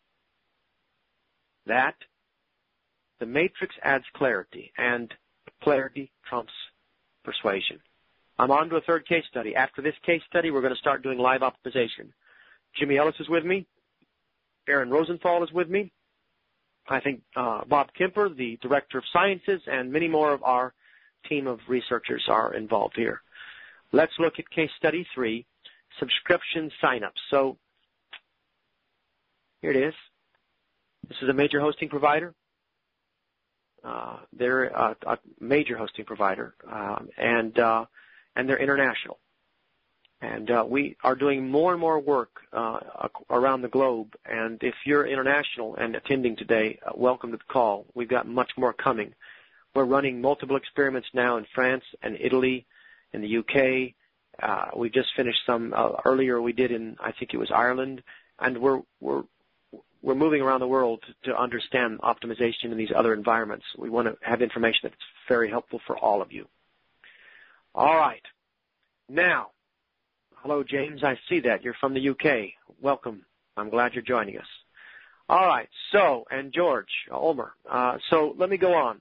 [1.66, 1.94] that
[3.20, 5.12] the matrix adds clarity, and
[5.62, 6.52] clarity trumps
[7.30, 7.78] persuasion.
[8.38, 9.54] I'm on to a third case study.
[9.54, 12.12] After this case study, we're going to start doing live optimization.
[12.78, 13.66] Jimmy Ellis is with me.
[14.68, 15.92] Aaron Rosenthal is with me.
[16.88, 20.72] I think uh, Bob Kemper, the Director of Sciences, and many more of our
[21.28, 23.20] team of researchers are involved here.
[23.92, 25.46] Let's look at case study three,
[25.98, 27.20] subscription signups.
[27.30, 27.58] So
[29.62, 29.94] Here it is.
[31.08, 32.34] This is a major hosting provider.
[33.82, 37.84] Uh, they're a, a, major hosting provider, um, and uh,
[38.36, 39.18] and they're international.
[40.20, 42.80] And uh, we are doing more and more work uh,
[43.30, 44.14] around the globe.
[44.26, 47.86] And if you're international and attending today, uh, welcome to the call.
[47.94, 49.14] We've got much more coming.
[49.74, 52.66] We're running multiple experiments now in France and Italy,
[53.14, 53.94] in the UK.
[54.76, 56.42] We just finished some earlier.
[56.42, 58.02] We did in I think it was Ireland,
[58.38, 59.22] and we're we're
[60.02, 63.64] we're moving around the world to understand optimization in these other environments.
[63.76, 64.94] We want to have information that's
[65.28, 66.46] very helpful for all of you.
[67.74, 68.22] All right.
[69.08, 69.50] Now,
[70.36, 71.04] hello, James.
[71.04, 71.62] I see that.
[71.62, 72.50] You're from the UK.
[72.80, 73.24] Welcome.
[73.56, 74.46] I'm glad you're joining us.
[75.28, 75.68] All right.
[75.92, 77.52] So, and George, Omer.
[77.70, 79.00] Uh, so let me go on.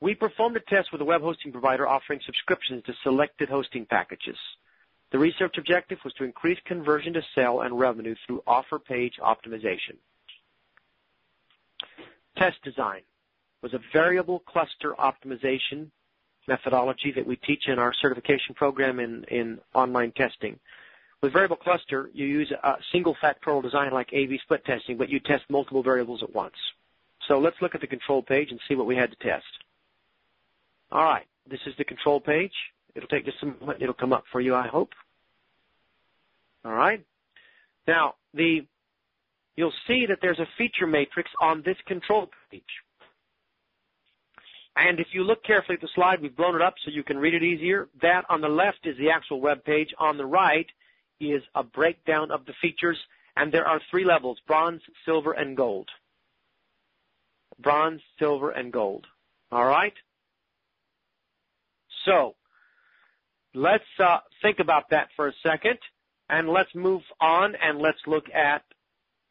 [0.00, 4.36] We performed a test with a web hosting provider offering subscriptions to selected hosting packages.
[5.12, 9.96] The research objective was to increase conversion to sale and revenue through offer page optimization.
[12.38, 13.02] Test design
[13.60, 15.90] was a variable cluster optimization
[16.48, 20.58] methodology that we teach in our certification program in, in online testing.
[21.20, 25.20] With variable cluster, you use a single factorial design like AB split testing, but you
[25.20, 26.56] test multiple variables at once.
[27.28, 29.44] So let's look at the control page and see what we had to test.
[30.90, 32.54] All right, this is the control page.
[32.94, 33.80] It'll take just a moment.
[33.80, 34.90] It'll come up for you, I hope.
[36.64, 37.04] All right.
[37.86, 38.66] Now, the
[39.56, 42.62] you'll see that there's a feature matrix on this control page.
[44.76, 47.18] And if you look carefully at the slide, we've blown it up so you can
[47.18, 47.88] read it easier.
[48.00, 49.90] That on the left is the actual web page.
[49.98, 50.66] On the right
[51.20, 52.98] is a breakdown of the features,
[53.36, 55.88] and there are three levels, bronze, silver, and gold.
[57.58, 59.06] Bronze, silver, and gold.
[59.50, 59.92] All right?
[62.06, 62.34] So,
[63.54, 65.78] let's uh, think about that for a second,
[66.28, 68.62] and let's move on and let's look at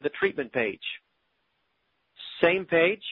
[0.02, 0.82] the treatment page.
[2.42, 3.04] Same page.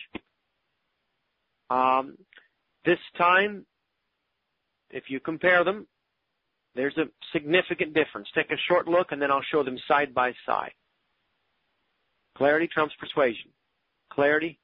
[1.70, 2.18] Um,
[2.86, 3.66] this time,
[4.90, 5.88] if you compare them,
[6.76, 8.28] there's a significant difference.
[8.34, 10.72] Take a short look and then I'll show them side by side.
[12.38, 13.52] Clarity trumps persuasion.
[14.12, 14.60] Clarity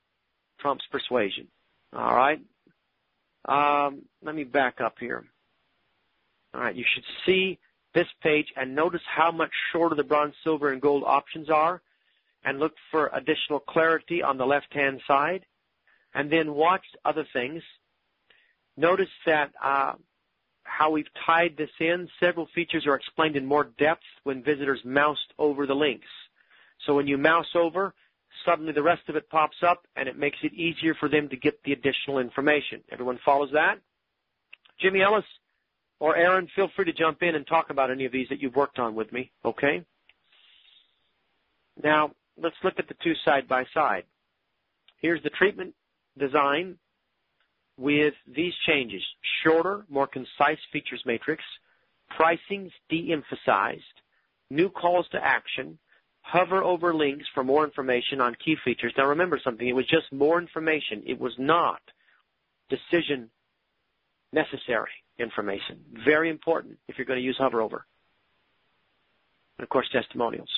[0.60, 1.47] trumps persuasion.
[1.93, 2.39] All right.
[3.47, 5.25] Um, let me back up here.
[6.54, 7.60] All right, you should see
[7.95, 11.81] this page and notice how much shorter the bronze, silver, and gold options are,
[12.43, 15.43] and look for additional clarity on the left-hand side,
[16.13, 17.63] and then watch other things.
[18.77, 19.93] Notice that uh,
[20.63, 22.08] how we've tied this in.
[22.19, 26.08] Several features are explained in more depth when visitors moused over the links.
[26.86, 27.93] So when you mouse over,
[28.45, 31.38] suddenly the rest of it pops up and it makes it easier for them to
[31.38, 32.81] get the additional information.
[32.91, 33.75] Everyone follows that?
[34.81, 35.23] Jimmy Ellis
[36.06, 38.56] or Aaron, feel free to jump in and talk about any of these that you've
[38.56, 39.84] worked on with me, okay?
[41.84, 44.04] Now, let's look at the two side by side.
[45.02, 45.74] Here's the treatment
[46.15, 46.78] design
[47.76, 49.02] with these changes.
[49.44, 51.44] Shorter, more concise features matrix,
[52.15, 53.82] pricing's de-emphasized,
[54.52, 55.80] new calls to action,
[56.22, 58.94] hover over links for more information on key features.
[58.96, 61.02] Now remember something, it was just more information.
[61.08, 61.82] It was not
[62.70, 63.32] decision
[64.32, 65.80] necessary information.
[66.06, 67.86] Very important if you're going to use hover over.
[69.58, 70.49] And of course, testimonials.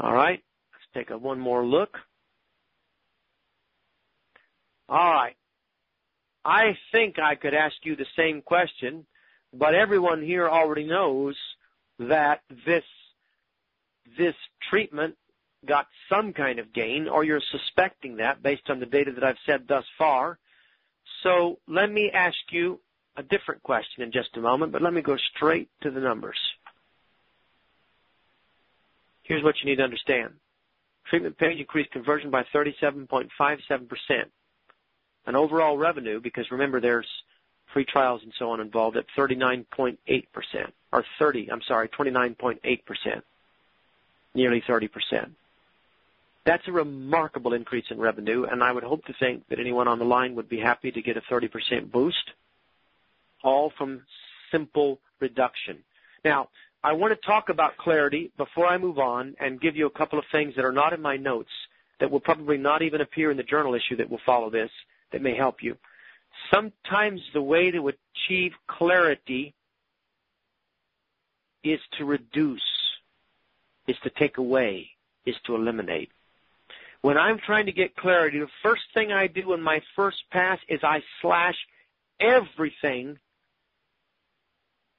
[0.00, 1.98] All right, let's take a one more look.
[4.88, 5.36] All right.
[6.44, 9.06] I think I could ask you the same question,
[9.52, 11.36] but everyone here already knows
[11.98, 12.84] that this
[14.18, 14.34] this
[14.68, 15.16] treatment
[15.64, 19.38] got some kind of gain, or you're suspecting that based on the data that I've
[19.46, 20.38] said thus far.
[21.22, 22.80] So let me ask you
[23.16, 26.38] a different question in just a moment, but let me go straight to the numbers.
[29.22, 30.34] Here's what you need to understand.
[31.08, 33.28] Treatment page increased conversion by 37.57%.
[35.26, 37.08] An overall revenue, because remember there's
[37.72, 39.96] free trials and so on involved, at 39.8%,
[40.92, 43.22] or 30, I'm sorry, 29.8%
[44.34, 45.30] nearly 30%.
[46.44, 49.98] That's a remarkable increase in revenue, and I would hope to think that anyone on
[49.98, 52.32] the line would be happy to get a 30% boost,
[53.44, 54.02] all from
[54.50, 55.78] simple reduction.
[56.24, 56.48] Now,
[56.82, 60.18] I want to talk about clarity before I move on and give you a couple
[60.18, 61.50] of things that are not in my notes
[62.00, 64.70] that will probably not even appear in the journal issue that will follow this
[65.12, 65.76] that may help you.
[66.52, 69.54] Sometimes the way to achieve clarity
[71.62, 72.60] is to reduce
[73.86, 74.88] is to take away,
[75.26, 76.10] is to eliminate.
[77.02, 80.58] When I'm trying to get clarity, the first thing I do in my first pass
[80.68, 81.56] is I slash
[82.18, 83.18] everything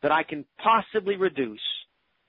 [0.05, 1.67] that I can possibly reduce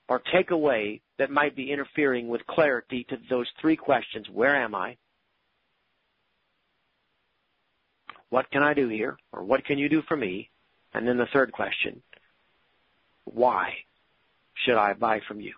[0.08, 4.30] or take away that might be interfering with clarity to those three questions.
[4.32, 4.96] Where am I?
[8.30, 9.18] What can I do here?
[9.30, 10.48] Or what can you do for me?
[10.94, 12.00] And then the third question,
[13.24, 13.74] why
[14.64, 15.52] should I buy from you?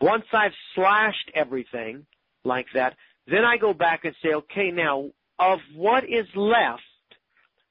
[0.00, 2.06] Once I've slashed everything
[2.44, 2.94] like that,
[3.26, 6.82] then I go back and say, okay, now of what is left,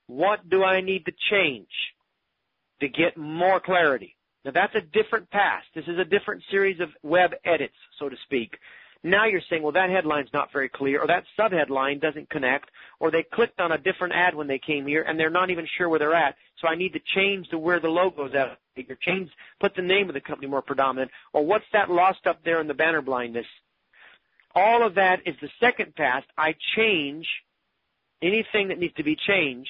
[0.07, 1.69] what do I need to change
[2.82, 4.15] to get more clarity?
[4.44, 5.63] Now that's a different pass.
[5.74, 8.58] This is a different series of web edits, so to speak.
[9.04, 13.10] Now you're saying, well, that headline's not very clear, or that subheadline doesn't connect, or
[13.10, 15.89] they clicked on a different ad when they came here, and they're not even sure
[15.89, 16.36] where they're at.
[16.60, 18.60] So I need to change to where the logo's at.
[18.89, 22.44] Or change, put the name of the company more predominant, or what's that lost up
[22.46, 23.46] there in the banner blindness?
[24.56, 26.24] All of that is the second pass.
[26.38, 27.28] I change
[28.22, 29.70] anything that needs to be changed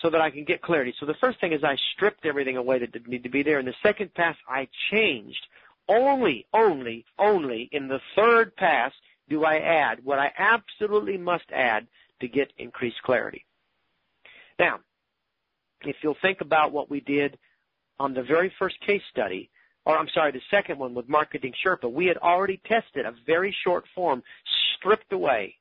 [0.00, 0.94] so that I can get clarity.
[0.98, 3.58] So the first thing is I stripped everything away that didn't need to be there.
[3.58, 5.46] And the second pass, I changed
[5.88, 8.92] only, only, only in the third pass
[9.28, 11.86] do I add what I absolutely must add
[12.20, 13.44] to get increased clarity.
[14.58, 14.80] Now,
[15.82, 17.38] if you'll think about what we did
[17.98, 19.50] on the very first case study,
[19.86, 23.54] or I'm sorry, the second one with Marketing Sherpa, we had already tested a very
[23.64, 24.22] short form,
[24.76, 25.56] stripped away,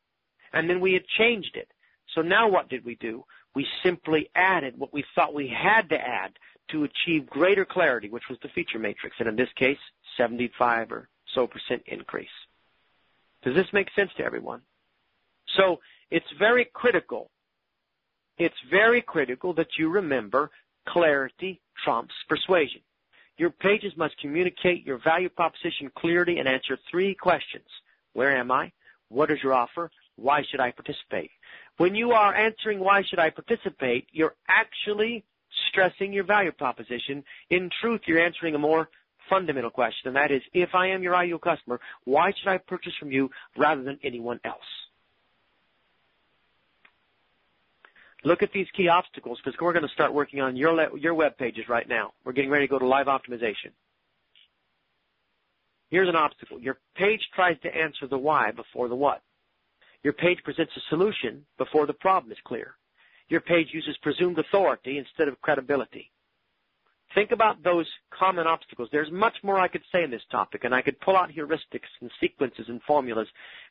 [0.53, 1.69] and then we had changed it.
[2.15, 3.23] So now what did we do?
[3.55, 6.33] We simply added what we thought we had to add
[6.71, 9.79] to achieve greater clarity, which was the feature matrix, and in this case,
[10.17, 12.27] 75 or so percent increase.
[13.43, 14.61] Does this make sense to everyone?
[15.57, 15.79] So
[16.11, 17.31] it's very critical.
[18.37, 20.51] It's very critical that you remember
[20.87, 22.81] clarity trumps persuasion.
[23.37, 27.67] Your pages must communicate your value proposition clearly and answer three questions.
[28.13, 28.71] Where am I?
[29.07, 29.89] What is your offer?
[30.17, 31.31] Why should I participate?
[31.79, 35.23] When you are answering why should I participate, you're actually
[35.69, 37.23] stressing your value proposition.
[37.51, 38.89] In truth, you're answering a more
[39.29, 42.91] fundamental question, and that is, if I am your ideal customer, why should I purchase
[42.99, 44.57] from you rather than anyone else?
[48.25, 51.37] Look at these key obstacles because we're going to start working on your, your web
[51.37, 52.11] pages right now.
[52.25, 53.71] We're getting ready to go to live optimization.
[55.89, 56.59] Here's an obstacle.
[56.59, 59.21] Your page tries to answer the why before the what.
[60.03, 62.75] Your page presents a solution before the problem is clear.
[63.27, 66.11] Your page uses presumed authority instead of credibility.
[67.15, 68.89] Think about those common obstacles.
[68.91, 71.89] There's much more I could say in this topic, and I could pull out heuristics
[72.01, 73.27] and sequences and formulas.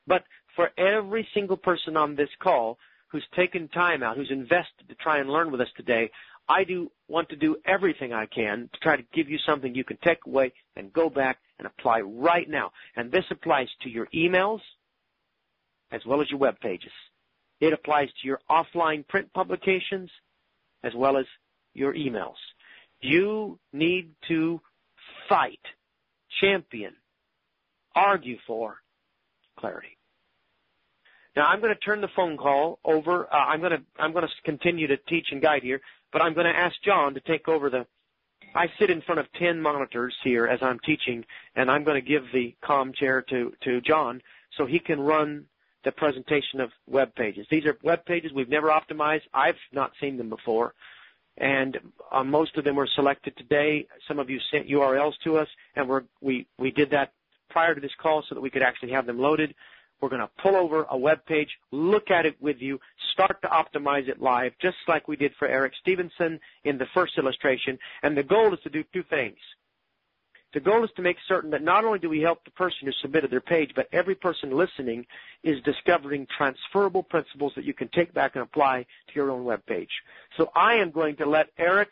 [0.06, 0.24] But
[0.56, 5.18] for every single person on this call who's taken time out, who's invested to try
[5.18, 6.10] and learn with us today,
[6.48, 9.84] I do want to do everything I can to try to give you something you
[9.84, 12.72] can take away and go back and apply right now.
[12.96, 14.60] And this applies to your emails
[15.90, 16.92] as well as your web pages.
[17.60, 20.10] It applies to your offline print publications
[20.82, 21.26] as well as
[21.74, 22.36] your emails.
[23.00, 24.60] You need to
[25.28, 25.60] fight,
[26.40, 26.94] champion,
[27.94, 28.76] argue for
[29.58, 29.96] clarity.
[31.36, 33.32] Now I'm going to turn the phone call over.
[33.32, 35.80] Uh, I'm going to I'm going to continue to teach and guide here,
[36.12, 37.86] but I'm going to ask John to take over the.
[38.54, 41.24] I sit in front of ten monitors here as I'm teaching,
[41.54, 44.20] and I'm going to give the com chair to to John
[44.56, 45.46] so he can run
[45.84, 47.46] the presentation of web pages.
[47.50, 49.22] These are web pages we've never optimized.
[49.32, 50.74] I've not seen them before
[51.38, 51.78] and
[52.10, 53.86] uh, most of them were selected today.
[54.06, 55.88] Some of you sent URLs to us, and
[56.20, 57.12] we we did that
[57.48, 59.54] prior to this call so that we could actually have them loaded.
[60.00, 62.78] We're going to pull over a web page, look at it with you,
[63.12, 67.18] start to optimize it live, just like we did for Eric Stevenson in the first
[67.18, 67.78] illustration.
[68.04, 69.38] And the goal is to do two things.
[70.58, 72.92] The goal is to make certain that not only do we help the person who
[73.00, 75.06] submitted their page, but every person listening
[75.44, 79.64] is discovering transferable principles that you can take back and apply to your own web
[79.66, 80.02] page.
[80.36, 81.90] So I am going to let Eric,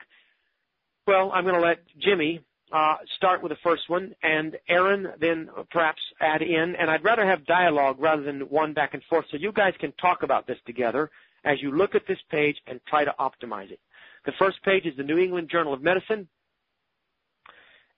[1.07, 2.41] well, I'm going to let Jimmy
[2.73, 6.75] uh, start with the first one, and Aaron then perhaps add in.
[6.75, 9.93] And I'd rather have dialogue rather than one back and forth, so you guys can
[9.93, 11.13] talk about this together
[11.45, 13.79] as you look at this page and try to optimize it.
[14.25, 16.27] The first page is the New England Journal of Medicine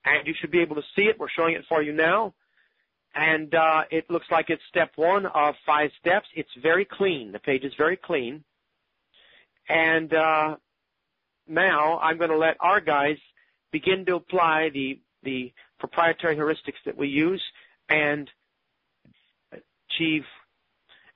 [0.09, 1.19] and you should be able to see it.
[1.19, 2.35] We're showing it for you now.
[3.15, 6.27] And uh, it looks like it's step one of five steps.
[6.35, 7.33] It's very clean.
[7.33, 8.45] The page is very clean.
[9.69, 10.57] And uh,
[11.47, 13.17] now I'm going to let our guys
[13.73, 17.43] begin to apply the the proprietary heuristics that we use
[17.89, 18.31] and
[19.53, 20.25] achieve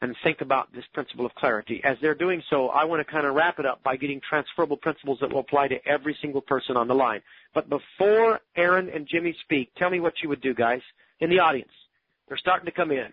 [0.02, 1.80] and think about this principle of clarity.
[1.84, 4.76] As they're doing so, I want to kind of wrap it up by getting transferable
[4.76, 7.22] principles that will apply to every single person on the line.
[7.54, 10.80] But before Aaron and Jimmy speak, tell me what you would do, guys,
[11.20, 11.70] in the audience.
[12.26, 13.12] They're starting to come in.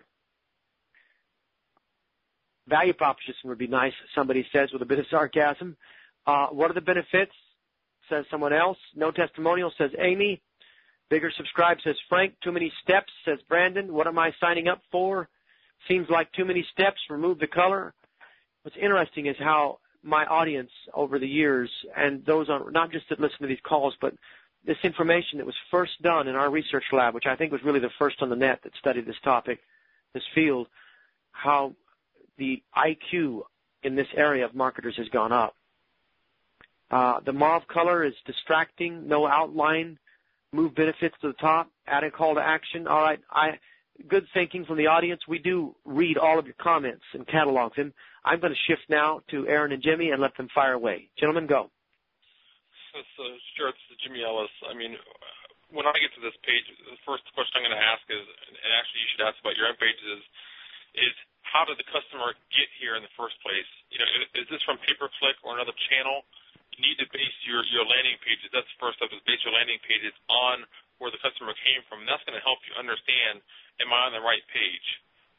[2.66, 5.76] Value proposition would be nice, somebody says with a bit of sarcasm.
[6.26, 7.32] Uh, what are the benefits?
[8.08, 8.78] Says someone else.
[8.96, 10.42] No testimonial, says Amy.
[11.08, 12.34] Bigger subscribe says Frank.
[12.42, 13.92] Too many steps says Brandon.
[13.92, 15.28] What am I signing up for?
[15.88, 16.98] Seems like too many steps.
[17.08, 17.94] Remove the color.
[18.62, 23.20] What's interesting is how my audience over the years and those on not just that
[23.20, 24.14] listen to these calls, but
[24.64, 27.80] this information that was first done in our research lab, which I think was really
[27.80, 29.60] the first on the net that studied this topic,
[30.12, 30.68] this field,
[31.32, 31.74] how
[32.36, 33.42] the IQ
[33.82, 35.54] in this area of marketers has gone up.
[36.90, 39.98] Uh, the mauve color is distracting, no outline,
[40.52, 42.86] move benefits to the top, add a call to action.
[42.88, 43.58] All right, I
[44.08, 45.20] good thinking from the audience.
[45.28, 47.92] We do read all of your comments and catalog them.
[48.24, 51.08] I'm going to shift now to Aaron and Jimmy and let them fire away.
[51.18, 51.70] Gentlemen, go.
[52.92, 54.50] So, it's Jimmy Ellis.
[54.66, 54.98] I mean,
[55.70, 58.70] when I get to this page, the first question I'm going to ask is, and
[58.74, 60.24] actually you should ask about your own pages, is,
[60.98, 61.14] is
[61.46, 63.68] how did the customer get here in the first place?
[63.94, 66.26] You know, is this from pay-per-click or another channel?
[66.74, 68.50] You need to base your, your landing pages.
[68.50, 70.66] That's the first step is base your landing pages on
[71.00, 72.04] where the customer came from.
[72.04, 73.40] That's going to help you understand,
[73.80, 74.88] am I on the right page?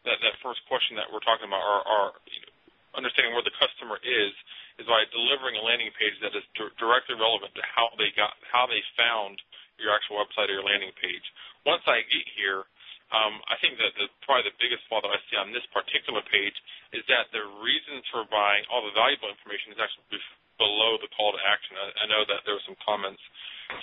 [0.03, 2.53] That, that first question that we're talking about, or, you know,
[2.97, 4.33] understanding where the customer is,
[4.81, 6.43] is by delivering a landing page that is
[6.81, 9.37] directly relevant to how they got, how they found
[9.77, 11.23] your actual website or your landing page.
[11.63, 12.65] Once I get here,
[13.13, 16.23] um, I think that the, probably the biggest flaw that I see on this particular
[16.25, 16.55] page
[16.95, 20.17] is that the reasons for buying all the valuable information is actually
[20.55, 21.75] below the call to action.
[21.75, 23.21] I, I know that there were some comments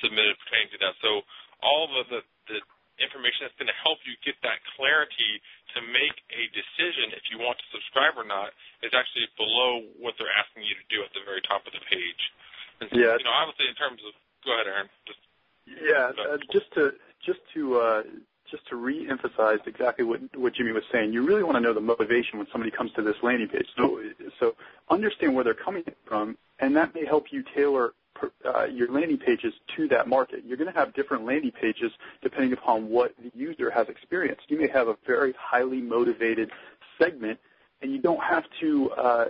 [0.01, 0.97] submitted pertaining to that.
[1.05, 1.23] So
[1.63, 2.59] all the, the, the
[2.99, 5.39] information that's going to help you get that clarity
[5.75, 8.51] to make a decision if you want to subscribe or not
[8.83, 11.83] is actually below what they're asking you to do at the very top of the
[11.87, 12.23] page.
[12.83, 13.15] And so, yeah.
[13.19, 14.89] You know, obviously in terms of, go ahead, Aaron.
[15.07, 15.23] Just,
[15.69, 18.03] yeah, uh, just to just to uh,
[18.51, 21.81] just to re-emphasize exactly what, what Jimmy was saying, you really want to know the
[21.81, 23.67] motivation when somebody comes to this landing page.
[23.77, 24.01] So,
[24.41, 24.57] so
[24.89, 27.93] understand where they're coming from, and that may help you tailor
[28.73, 30.43] your landing pages to that market.
[30.47, 31.93] You're going to have different landing pages
[32.23, 34.43] depending upon what the user has experienced.
[34.49, 36.51] You may have a very highly motivated
[36.99, 37.39] segment
[37.81, 39.27] and you don't have to uh,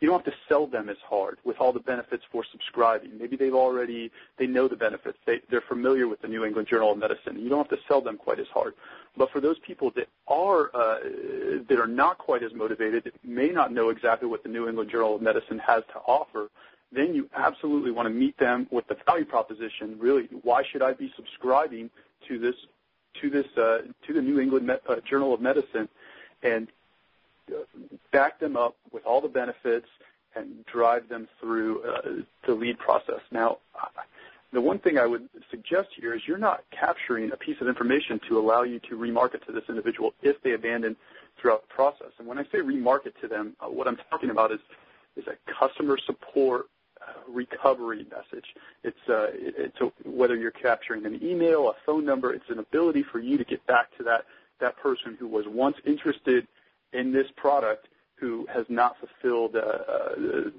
[0.00, 3.12] you don't have to sell them as hard with all the benefits for subscribing.
[3.18, 5.18] Maybe they've already they know the benefits.
[5.26, 7.38] They they're familiar with the New England Journal of Medicine.
[7.38, 8.74] You don't have to sell them quite as hard.
[9.16, 10.98] But for those people that are uh,
[11.68, 14.90] that are not quite as motivated, that may not know exactly what the New England
[14.90, 16.50] Journal of Medicine has to offer,
[16.92, 19.96] then you absolutely want to meet them with the value proposition.
[19.98, 21.90] Really, why should I be subscribing
[22.28, 22.54] to this
[23.20, 25.88] to this uh, to the New England Me- uh, Journal of Medicine?
[26.42, 26.68] And
[28.12, 29.86] back them up with all the benefits
[30.34, 33.20] and drive them through uh, the lead process.
[33.30, 33.58] Now,
[34.52, 38.20] the one thing I would suggest here is you're not capturing a piece of information
[38.28, 40.96] to allow you to remarket to this individual if they abandon
[41.40, 42.12] throughout the process.
[42.18, 44.60] And when I say remarket to them, uh, what I'm talking about is
[45.16, 46.79] is a customer support uh,
[47.28, 48.46] recovery message.
[48.84, 53.18] It's, uh, it's whether you're capturing an email, a phone number, it's an ability for
[53.18, 54.24] you to get back to that
[54.60, 56.46] that person who was once interested
[56.92, 60.50] in this product who has not fulfilled uh, uh,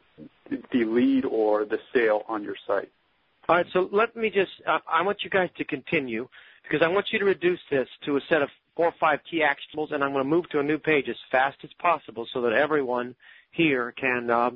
[0.72, 2.89] the lead or the sale on your site.
[3.48, 6.28] All right, so let me just, uh, I want you guys to continue
[6.64, 9.42] because I want you to reduce this to a set of four or five key
[9.42, 12.42] actionables, and I'm going to move to a new page as fast as possible so
[12.42, 13.16] that everyone
[13.52, 14.52] here can uh,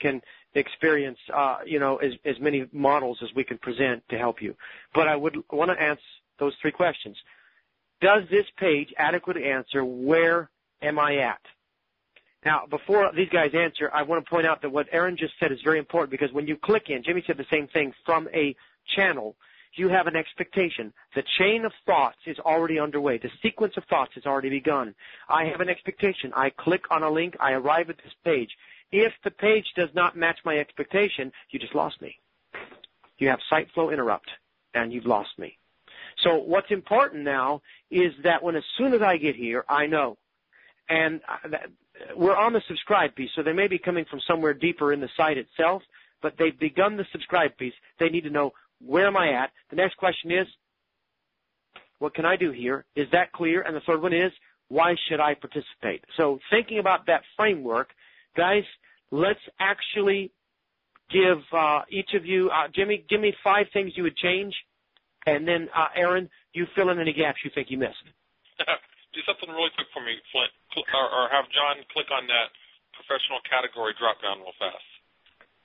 [0.00, 0.20] can
[0.54, 4.56] experience, uh, you know, as, as many models as we can present to help you.
[4.94, 6.02] But I would want to answer
[6.38, 7.16] those three questions.
[8.00, 10.50] Does this page adequately answer where
[10.82, 11.40] am I at?
[12.44, 15.52] Now, before these guys answer, I want to point out that what Aaron just said
[15.52, 18.56] is very important because when you click in, Jimmy said the same thing, from a
[18.96, 19.36] channel,
[19.74, 20.92] you have an expectation.
[21.14, 23.18] The chain of thoughts is already underway.
[23.18, 24.94] The sequence of thoughts has already begun.
[25.28, 26.32] I have an expectation.
[26.34, 27.36] I click on a link.
[27.38, 28.50] I arrive at this page.
[28.92, 32.16] If the page does not match my expectation, you just lost me.
[33.18, 34.30] You have site flow interrupt,
[34.74, 35.56] and you've lost me.
[36.24, 40.18] So what's important now is that when as soon as I get here, I know
[40.90, 41.56] and uh,
[42.16, 45.08] we're on the subscribe piece, so they may be coming from somewhere deeper in the
[45.16, 45.82] site itself,
[46.20, 47.74] but they've begun the subscribe piece.
[47.98, 48.52] They need to know
[48.84, 49.50] where am I at.
[49.70, 50.46] The next question is,
[52.00, 52.84] what can I do here?
[52.96, 53.62] Is that clear?
[53.62, 54.32] And the third one is,
[54.68, 56.04] why should I participate?
[56.16, 57.90] So thinking about that framework,
[58.36, 58.64] guys,
[59.10, 60.32] let's actually
[61.10, 64.54] give uh, each of you, uh, Jimmy, give me five things you would change,
[65.26, 68.06] and then uh, Aaron, you fill in any gaps you think you missed.
[69.14, 70.54] do something really quick for me, Flint,
[70.94, 72.54] or, or have John click on that
[72.94, 74.86] professional category drop down real fast.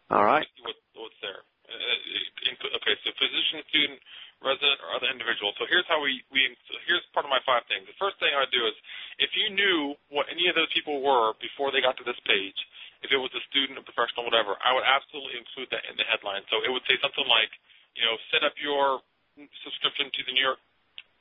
[0.09, 0.45] All right.
[0.65, 1.45] What, what's there?
[1.65, 3.99] Uh, okay, so physician, student,
[4.43, 5.53] resident, or other individual.
[5.57, 6.53] So here's how we, we
[6.85, 7.89] here's part of my five things.
[7.89, 8.75] The first thing I would do is
[9.17, 12.57] if you knew what any of those people were before they got to this page,
[13.01, 16.05] if it was a student, a professional, whatever, I would absolutely include that in the
[16.05, 16.45] headline.
[16.49, 17.51] So it would say something like,
[17.97, 19.01] you know, set up your
[19.65, 20.61] subscription to the New York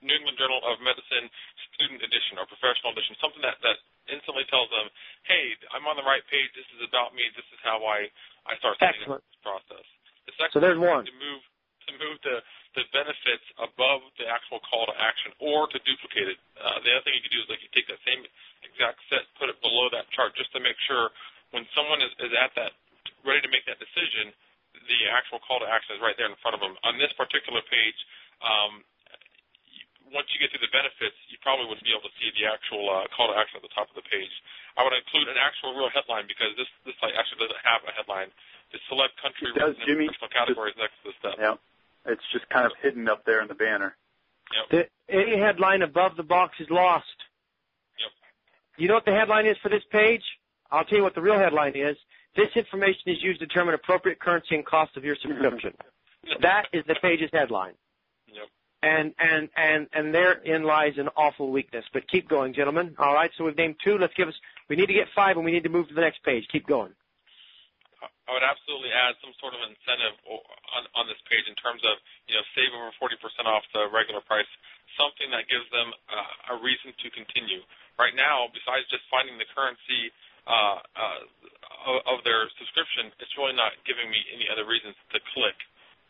[0.05, 1.33] New England Journal of Medicine
[1.73, 3.81] student edition or professional edition, something that, that
[4.13, 4.93] instantly tells them,
[5.25, 6.53] hey, I'm on the right page.
[6.53, 7.25] This is about me.
[7.33, 8.13] This is how I,
[8.45, 8.93] I start this
[9.41, 9.87] process.
[10.53, 11.05] So there's one.
[11.05, 11.43] To move
[11.85, 12.41] to move the,
[12.81, 16.41] the benefits above the actual call to action or to duplicate it.
[16.57, 18.25] Uh, the other thing you can do is like you take that same
[18.65, 21.13] exact set, put it below that chart just to make sure
[21.53, 22.73] when someone is, is at that
[23.23, 24.33] ready to make that decision,
[24.75, 26.77] the actual call to action is right there in front of them.
[26.89, 27.99] On this particular page,
[28.41, 28.81] um,
[30.13, 32.85] once you get through the benefits, you probably wouldn't be able to see the actual
[32.87, 34.31] uh, call to action at the top of the page.
[34.77, 37.93] I would include an actual real headline because this this site actually doesn't have a
[37.95, 38.31] headline.
[38.75, 40.11] The select country it does, Jimmy.
[40.35, 41.39] categories next to the step.
[41.39, 43.95] Yeah, it's just kind of hidden up there in the banner.
[44.73, 44.91] Yep.
[45.09, 47.07] The A headline above the box is lost.
[48.01, 48.11] Yep.
[48.83, 50.25] You know what the headline is for this page?
[50.73, 51.97] I'll tell you what the real headline is.
[52.35, 55.73] This information is used to determine appropriate currency and cost of your subscription.
[56.43, 57.75] that is the page's headline.
[58.27, 58.49] Yep.
[58.83, 61.85] And and and and therein lies an awful weakness.
[61.93, 62.97] But keep going, gentlemen.
[62.99, 63.31] All right.
[63.39, 63.99] So we've named two.
[63.99, 64.35] Let's give us.
[64.69, 66.49] We need to get five, and we need to move to the next page.
[66.51, 66.91] Keep going.
[68.27, 72.01] I would absolutely add some sort of incentive on, on this page in terms of,
[72.29, 74.49] you know, save over 40% off the regular price,
[74.97, 77.63] something that gives them uh, a reason to continue.
[78.01, 80.11] Right now, besides just finding the currency
[80.45, 85.57] uh, uh, of their subscription, it's really not giving me any other reasons to click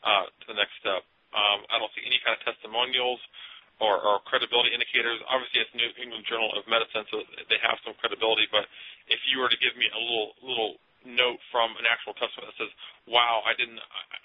[0.02, 1.04] uh, to the next step.
[1.34, 3.18] Um, I don't see any kind of testimonials
[3.82, 5.18] or, or credibility indicators.
[5.26, 8.46] Obviously, it's New England Journal of Medicine, so they have some credibility.
[8.50, 8.70] But
[9.10, 10.72] if you were to give me a little little
[11.04, 12.72] note from an actual customer that says,
[13.06, 13.78] "Wow, I didn't,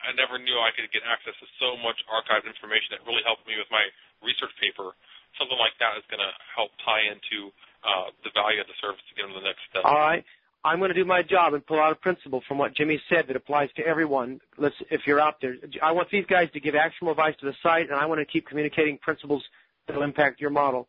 [0.03, 3.45] I never knew I could get access to so much archived information that really helped
[3.45, 3.87] me with my
[4.23, 4.95] research paper,"
[5.37, 7.51] something like that is going to help tie into
[7.83, 9.85] uh, the value of the service to get them to the next step.
[9.85, 10.25] All right.
[10.63, 13.27] I'm going to do my job and pull out a principle from what Jimmy said
[13.27, 14.41] that applies to everyone.
[14.57, 17.55] Let's, if you're out there, I want these guys to give actionable advice to the
[17.63, 19.43] site, and I want to keep communicating principles
[19.87, 20.87] that will impact your model.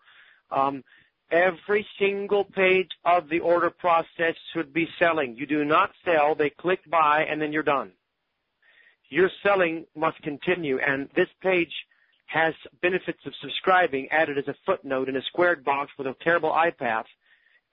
[0.50, 0.82] Um,
[1.30, 5.36] every single page of the order process should be selling.
[5.36, 7.92] You do not sell; they click buy, and then you're done.
[9.08, 11.72] Your selling must continue, and this page
[12.26, 16.52] has benefits of subscribing added as a footnote in a squared box with a terrible
[16.52, 17.06] eye path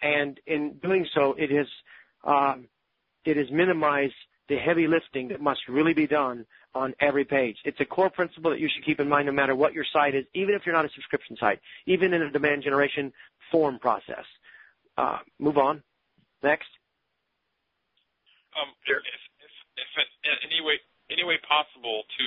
[0.01, 1.67] and in doing so, it has
[2.23, 2.67] um,
[3.25, 4.13] it has minimized
[4.49, 7.57] the heavy lifting that must really be done on every page.
[7.65, 10.15] It's a core principle that you should keep in mind no matter what your site
[10.15, 13.11] is, even if you're not a subscription site, even in a demand generation
[13.51, 14.25] form process.
[14.97, 15.83] Uh, move on.
[16.43, 16.69] Next.
[18.57, 19.89] Um, if, if, if
[20.25, 20.81] in any way,
[21.13, 22.25] any way possible to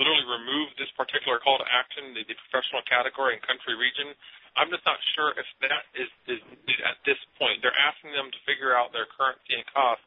[0.00, 4.14] literally remove this particular call to action, the, the professional category and country region,
[4.56, 6.40] I'm just not sure if that is, is
[6.86, 7.60] at this point.
[7.60, 10.02] They're asking them to figure out their currency and cost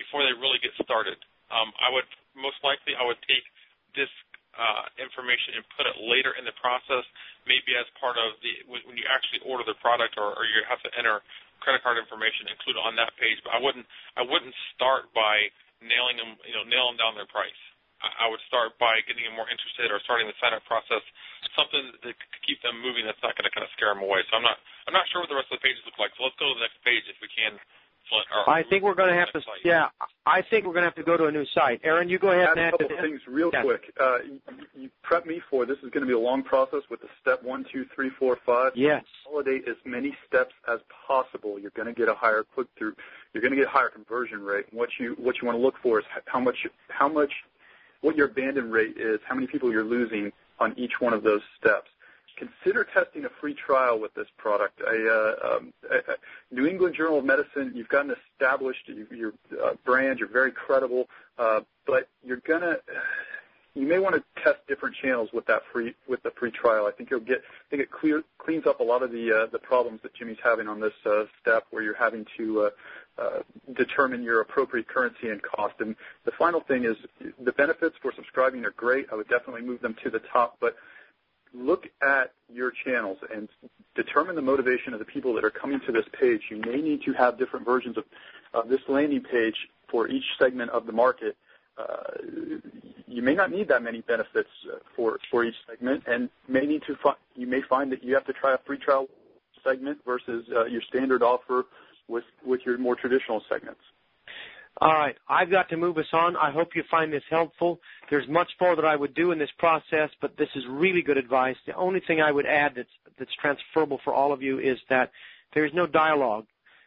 [0.00, 1.16] before they really get started.
[1.52, 3.46] Um, I would most likely I would take
[3.94, 4.10] this
[4.54, 7.04] uh, information and put it later in the process,
[7.44, 10.80] maybe as part of the when you actually order the product or, or you have
[10.86, 11.20] to enter
[11.62, 13.38] credit card information, include on that page.
[13.42, 13.86] But I wouldn't
[14.18, 15.50] I wouldn't start by
[15.82, 17.58] nailing them you know nailing down their price.
[18.04, 21.00] I would start by getting them more interested or starting the sign-up process,
[21.56, 24.20] something that could keep them moving that's not going to kind of scare them away.
[24.28, 26.12] So I'm not I'm not sure what the rest of the pages look like.
[26.20, 27.56] So let's go to the next page if we can.
[28.46, 29.40] I think we're going to have to.
[29.40, 29.64] Site.
[29.64, 29.88] Yeah,
[30.26, 31.80] I think we're going to have to go to a new site.
[31.84, 33.64] Aaron, you go ahead Add and add a couple things real yes.
[33.64, 33.92] quick.
[33.98, 34.40] Uh, you,
[34.76, 37.42] you prep me for this is going to be a long process with the step
[37.42, 38.72] one, two, three, four, five.
[38.74, 39.04] Yes.
[39.24, 41.58] Consolidate as many steps as possible.
[41.58, 42.94] You're going to get a higher click through.
[43.32, 44.66] You're going to get a higher conversion rate.
[44.72, 47.32] What you what you want to look for is how much how much
[48.00, 50.30] what your abandon rate is, how many people you're losing
[50.60, 51.90] on each one of those steps.
[52.36, 54.80] Consider testing a free trial with this product.
[54.80, 55.72] Uh, um,
[56.50, 61.08] New England Journal of Medicine, you've got an established uh, brand, you're very credible,
[61.38, 66.50] uh, but you may want to test different channels with that free with the free
[66.50, 66.86] trial.
[66.86, 67.90] I think it
[68.38, 70.94] cleans up a lot of the the problems that Jimmy's having on this
[71.40, 72.70] step where you're having to
[73.76, 75.74] determine your appropriate currency and cost.
[75.80, 76.96] And the final thing is
[77.40, 79.06] the benefits for subscribing are great.
[79.12, 80.76] I would definitely move them to the top, but
[81.54, 83.48] look at your channels and
[83.94, 86.42] determine the motivation of the people that are coming to this page.
[86.50, 88.04] You may need to have different versions of
[88.52, 89.56] uh, this landing page
[89.88, 91.36] for each segment of the market.
[91.78, 92.02] Uh,
[93.06, 96.82] you may not need that many benefits uh, for for each segment, and may need
[96.86, 99.08] to fi- you may find that you have to try a free trial
[99.64, 101.66] segment versus uh, your standard offer
[102.08, 103.80] with with your more traditional segments.
[104.80, 106.36] All right, I've got to move us on.
[106.36, 107.80] I hope you find this helpful.
[108.10, 111.16] There's much more that I would do in this process, but this is really good
[111.16, 111.56] advice.
[111.64, 115.12] The only thing I would add that's that's transferable for all of you is that
[115.54, 116.46] there is no dialogue.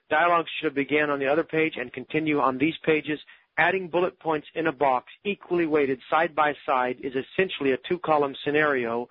[0.09, 3.19] Dialogue should begin on the other page and continue on these pages
[3.57, 7.97] adding bullet points in a box equally weighted side by side is essentially a two
[7.99, 9.09] column scenario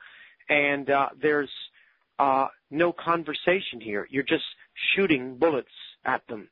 [0.49, 1.51] and uh, there's
[2.19, 4.07] uh, no conversation here.
[4.11, 4.45] You're just
[4.95, 5.69] shooting bullets
[6.05, 6.49] at them,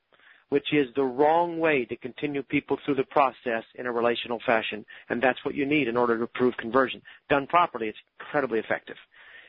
[0.55, 4.85] which is the wrong way to continue people through the process in a relational fashion.
[5.09, 7.01] And that's what you need in order to prove conversion.
[7.27, 8.95] Done properly, it's incredibly effective.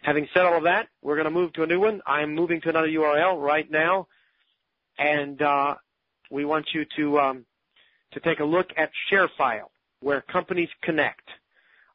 [0.02, 2.02] Having said all of that, we're going to move to a new one.
[2.08, 4.08] I'm moving to another URL right now,
[4.98, 5.76] and uh,
[6.28, 7.46] we want you to um,
[8.10, 9.68] to take a look at ShareFile,
[10.00, 11.28] where companies connect.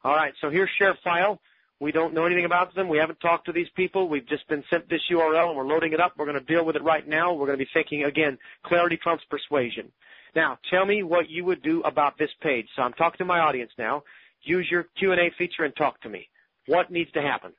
[0.04, 1.38] All right, so here's ShareFile.
[1.82, 2.88] We don't know anything about them.
[2.88, 4.08] We haven't talked to these people.
[4.08, 6.12] We've just been sent this URL and we're loading it up.
[6.16, 7.32] We're going to deal with it right now.
[7.32, 9.90] We're going to be thinking again, clarity trumps persuasion.
[10.36, 12.68] Now, tell me what you would do about this page.
[12.76, 14.04] So I'm talking to my audience now.
[14.44, 16.28] Use your Q&A feature and talk to me.
[16.66, 17.50] What needs to happen?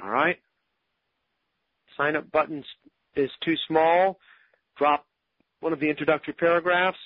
[0.00, 0.36] All right.
[1.96, 2.62] Sign up button
[3.16, 4.20] is too small.
[4.78, 5.04] Drop
[5.60, 6.98] one of the introductory paragraphs,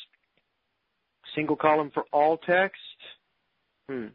[1.35, 2.81] single column for all text.
[3.89, 4.07] Hmm.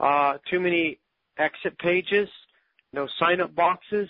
[0.00, 0.98] Uh, too many
[1.38, 2.28] exit pages,
[2.92, 4.08] no sign up boxes,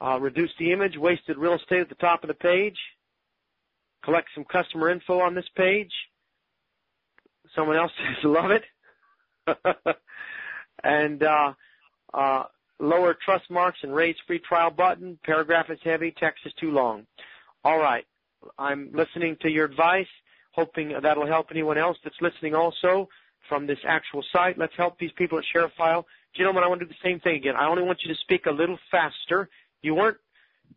[0.00, 2.76] uh, reduce the image, wasted real estate at the top of the page,
[4.04, 5.92] collect some customer info on this page.
[7.54, 8.64] Someone else says love it.
[10.84, 11.52] and uh,
[12.12, 12.44] uh,
[12.78, 15.18] lower trust marks and raise free trial button.
[15.24, 17.06] Paragraph is heavy, text is too long.
[17.64, 18.04] All right.
[18.58, 20.06] I'm listening to your advice,
[20.52, 23.08] hoping that'll help anyone else that's listening also
[23.48, 24.58] from this actual site.
[24.58, 26.04] Let's help these people at ShareFile.
[26.34, 27.54] Gentlemen, I want to do the same thing again.
[27.56, 29.48] I only want you to speak a little faster.
[29.82, 30.18] You weren't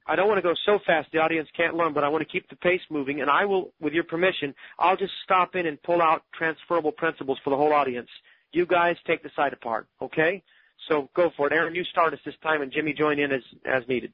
[0.05, 2.31] I don't want to go so fast the audience can't learn, but I want to
[2.31, 3.21] keep the pace moving.
[3.21, 7.37] And I will, with your permission, I'll just stop in and pull out transferable principles
[7.43, 8.09] for the whole audience.
[8.51, 10.43] You guys take the site apart, okay?
[10.87, 11.53] So go for it.
[11.53, 14.11] Aaron, you start us this time, and Jimmy join in as as needed.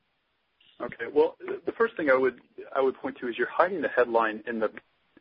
[0.81, 1.05] Okay.
[1.11, 2.39] Well, the first thing I would
[2.75, 4.71] I would point to is you're hiding the headline in the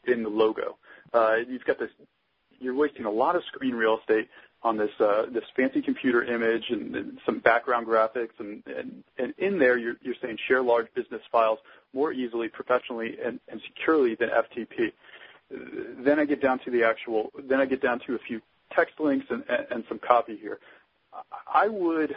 [0.06, 0.76] in the logo.
[1.12, 1.90] Uh, you've got this.
[2.58, 4.28] You're wasting a lot of screen real estate
[4.62, 8.62] on this uh, this fancy computer image and, some background graphics, and,
[9.38, 11.58] in there you're saying share large business files
[11.92, 14.92] more easily, professionally, and, securely than FTP.
[16.04, 17.30] Then I get down to the actual.
[17.44, 18.40] Then I get down to a few
[18.72, 20.58] text links and some copy here.
[21.52, 22.16] I would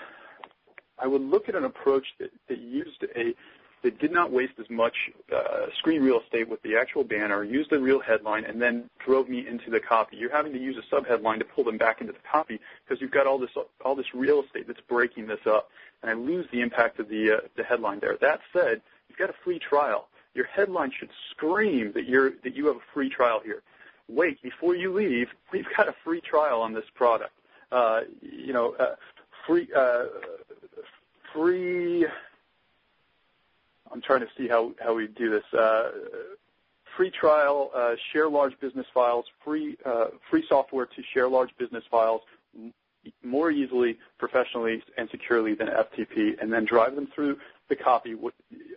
[1.00, 3.34] I would look at an approach that, that used a
[3.84, 4.96] that did not waste as much
[5.34, 9.30] uh, screen real estate with the actual banner, used the real headline, and then drove
[9.30, 10.18] me into the copy.
[10.18, 13.12] You're having to use a subheadline to pull them back into the copy because you've
[13.12, 13.52] got all this
[13.86, 15.70] all this real estate that's breaking this up,
[16.02, 18.18] and I lose the impact of the uh, the headline there.
[18.20, 20.08] That said, you've got a free trial.
[20.34, 23.62] Your headline should scream that you're that you have a free trial here.
[24.10, 27.34] Wait, before you leave, we've got a free trial on this product.
[27.72, 28.96] Uh, you know, uh,
[29.46, 30.06] free uh,
[31.38, 32.06] free.
[33.92, 35.44] I'm trying to see how how we do this.
[35.58, 35.92] Uh,
[36.96, 41.84] free trial, uh, share large business files, free uh, free software to share large business
[41.90, 42.22] files
[43.24, 47.38] more easily, professionally, and securely than FTP, and then drive them through
[47.70, 48.16] the copy.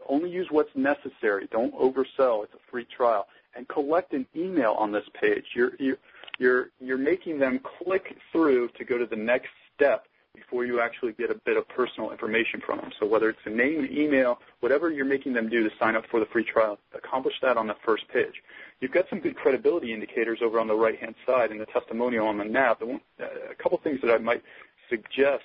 [0.09, 1.49] Only use what's necessary.
[1.51, 2.45] Don't oversell.
[2.45, 3.27] It's a free trial.
[3.57, 5.45] And collect an email on this page.
[5.55, 5.99] You're, you're,
[6.39, 11.13] you're, you're making them click through to go to the next step before you actually
[11.13, 12.91] get a bit of personal information from them.
[12.99, 16.05] So whether it's a name, an email, whatever you're making them do to sign up
[16.11, 18.43] for the free trial, accomplish that on the first page.
[18.81, 22.39] You've got some good credibility indicators over on the right-hand side in the testimonial on
[22.39, 22.79] the nav.
[22.83, 24.43] A couple things that I might
[24.89, 25.45] suggest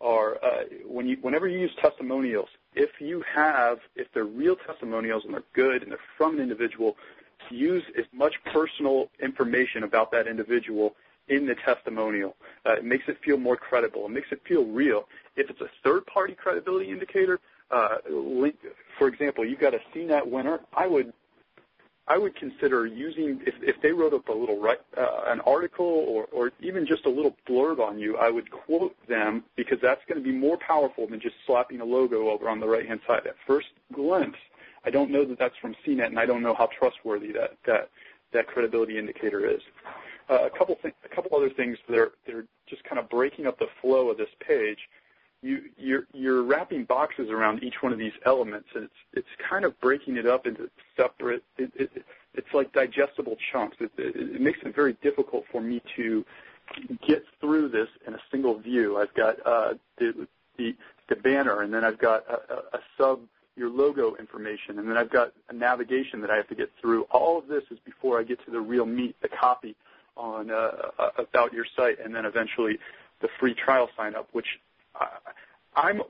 [0.00, 5.24] are uh, when you, whenever you use testimonials, if you have, if they're real testimonials
[5.24, 6.96] and they're good and they're from an individual,
[7.50, 10.96] use as much personal information about that individual
[11.28, 12.36] in the testimonial.
[12.66, 14.06] Uh, it makes it feel more credible.
[14.06, 15.08] It makes it feel real.
[15.36, 18.56] If it's a third-party credibility indicator, uh, link,
[18.98, 20.60] for example, you've got a CNET winner.
[20.76, 21.12] I would
[22.08, 26.24] I would consider using if, if they wrote up a little uh, an article or,
[26.32, 30.22] or even just a little blurb on you, I would quote them because that's going
[30.22, 33.26] to be more powerful than just slapping a logo over on the right hand side.
[33.26, 34.34] At first glance,
[34.84, 37.88] I don't know that that's from CNET, and I don't know how trustworthy that that
[38.32, 39.60] that credibility indicator is.
[40.30, 43.46] Uh, a couple th- a couple other things that are they're just kind of breaking
[43.46, 44.78] up the flow of this page.
[45.42, 49.64] You you're you're wrapping boxes around each one of these elements, and it's it's kind
[49.64, 51.42] of breaking it up into separate.
[51.58, 52.04] It, it,
[52.34, 53.76] it's like digestible chunks.
[53.80, 56.24] It, it, it makes it very difficult for me to
[57.06, 58.98] get through this in a single view.
[58.98, 60.76] I've got uh, the, the
[61.08, 63.20] the banner, and then I've got a, a, a sub
[63.56, 67.02] your logo information, and then I've got a navigation that I have to get through.
[67.10, 69.76] All of this is before I get to the real meat, the copy
[70.22, 72.78] on uh, uh, about your site, and then eventually
[73.20, 74.46] the free trial sign up, which
[74.94, 75.08] I,
[75.74, 76.02] I'm,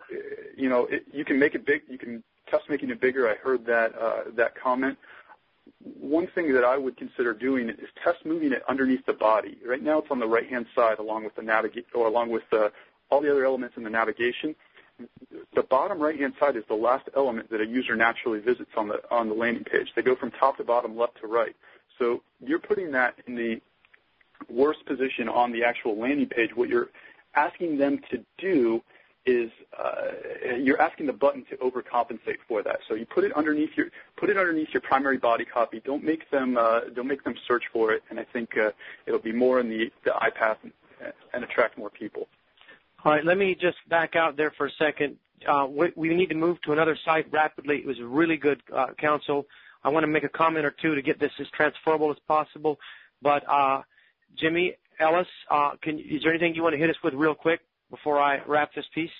[0.56, 1.82] you know, it, you can make it big.
[1.88, 3.28] You can test making it bigger.
[3.28, 4.98] I heard that uh, that comment.
[5.98, 9.56] One thing that I would consider doing is test moving it underneath the body.
[9.66, 12.42] Right now, it's on the right hand side, along with the navigate or along with
[12.50, 12.72] the,
[13.10, 14.54] all the other elements in the navigation.
[15.54, 18.88] The bottom right hand side is the last element that a user naturally visits on
[18.88, 19.88] the on the landing page.
[19.96, 21.56] They go from top to bottom, left to right.
[21.98, 23.60] So you're putting that in the
[24.53, 26.50] worst position on the actual landing page.
[26.55, 26.90] What you're
[27.34, 28.82] asking them to do
[29.24, 32.80] is uh, you're asking the button to overcompensate for that.
[32.88, 33.86] So you put it underneath your
[34.16, 35.80] put it underneath your primary body copy.
[35.84, 38.72] Don't make them uh, don't make them search for it, and I think uh,
[39.07, 40.72] it'll be more in the the eye path and,
[41.32, 42.28] and attract more people.
[43.05, 45.16] All right, let me just back out there for a second.
[45.46, 47.78] Uh, we, we, need to move to another site rapidly.
[47.78, 49.46] It was a really good uh, counsel.
[49.82, 52.78] I want to make a comment or two to get this as transferable as possible.
[53.20, 53.82] But uh,
[54.39, 57.61] Jimmy Ellis, uh, is there anything you want to hit us with real quick
[57.91, 59.12] before I wrap this piece?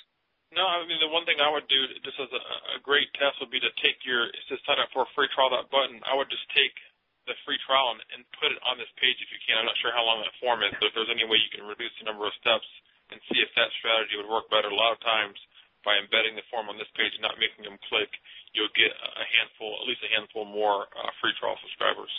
[0.53, 2.43] No, I mean the one thing I would do just as a,
[2.77, 5.49] a great test would be to take your to sign up for a free trial
[5.57, 5.97] that button.
[6.05, 6.77] I would just take
[7.25, 9.57] the free trial and, and put it on this page if you can.
[9.57, 11.65] I'm not sure how long that form is, but if there's any way you can
[11.65, 12.69] reduce the number of steps
[13.09, 14.69] and see if that strategy would work better.
[14.69, 15.41] A lot of times
[15.89, 18.11] by embedding the form on this page and not making them click,
[18.55, 22.13] you'll get a handful, at least a handful more uh, free trial subscribers.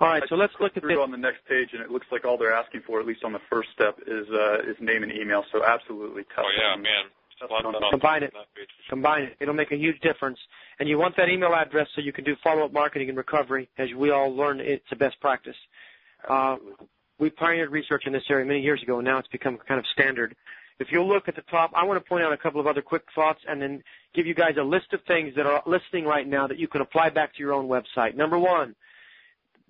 [0.00, 0.98] All right, so let's look at this.
[0.98, 3.32] on the next page, and it looks like all they're asking for, at least on
[3.32, 5.44] the first step, is uh, is name and email.
[5.52, 6.44] So absolutely tough.
[6.46, 7.10] Oh yeah, man.
[7.90, 8.32] Combine it.
[8.88, 9.36] Combine it.
[9.40, 10.38] It'll make a huge difference.
[10.80, 13.68] And you want that email address so you can do follow-up marketing and recovery.
[13.76, 15.56] As we all learn, it's a best practice.
[16.26, 16.56] Uh,
[17.18, 19.86] we pioneered research in this area many years ago, and now it's become kind of
[19.92, 20.34] standard.
[20.78, 22.82] If you'll look at the top, I want to point out a couple of other
[22.82, 23.82] quick thoughts and then
[24.14, 26.82] give you guys a list of things that are listening right now that you can
[26.82, 28.14] apply back to your own website.
[28.14, 28.74] Number one,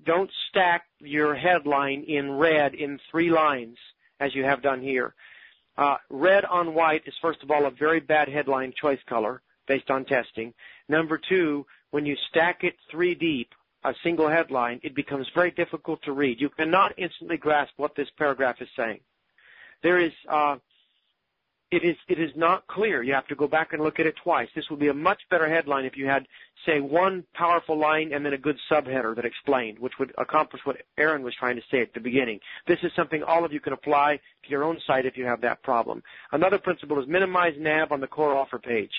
[0.04, 3.76] don't stack your headline in red in three lines
[4.18, 5.14] as you have done here.
[5.78, 9.90] Uh, red on white is first of all a very bad headline choice color based
[9.90, 10.54] on testing.
[10.88, 13.50] Number two, when you stack it three deep,
[13.84, 16.40] a single headline, it becomes very difficult to read.
[16.40, 19.00] You cannot instantly grasp what this paragraph is saying.
[19.82, 20.56] There is uh,
[21.70, 23.02] it is it is not clear.
[23.02, 24.48] You have to go back and look at it twice.
[24.54, 26.26] This would be a much better headline if you had,
[26.64, 30.76] say, one powerful line and then a good subheader that explained, which would accomplish what
[30.96, 32.38] Aaron was trying to say at the beginning.
[32.68, 35.40] This is something all of you can apply to your own site if you have
[35.40, 36.02] that problem.
[36.30, 38.94] Another principle is minimize nav on the core offer page,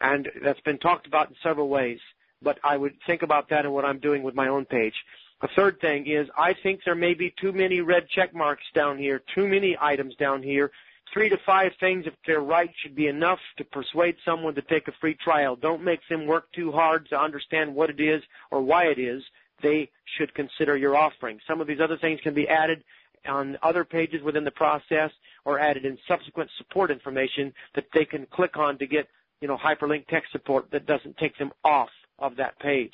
[0.00, 1.98] and that's been talked about in several ways.
[2.40, 4.94] But I would think about that in what I'm doing with my own page.
[5.42, 8.96] The third thing is I think there may be too many red check marks down
[8.96, 10.70] here, too many items down here
[11.12, 14.88] Three to five things, if they're right, should be enough to persuade someone to take
[14.88, 15.54] a free trial.
[15.54, 19.22] Don't make them work too hard to understand what it is or why it is
[19.62, 21.38] they should consider your offering.
[21.46, 22.82] Some of these other things can be added
[23.26, 25.10] on other pages within the process
[25.44, 29.08] or added in subsequent support information that they can click on to get,
[29.40, 32.92] you know, hyperlink text support that doesn't take them off of that page.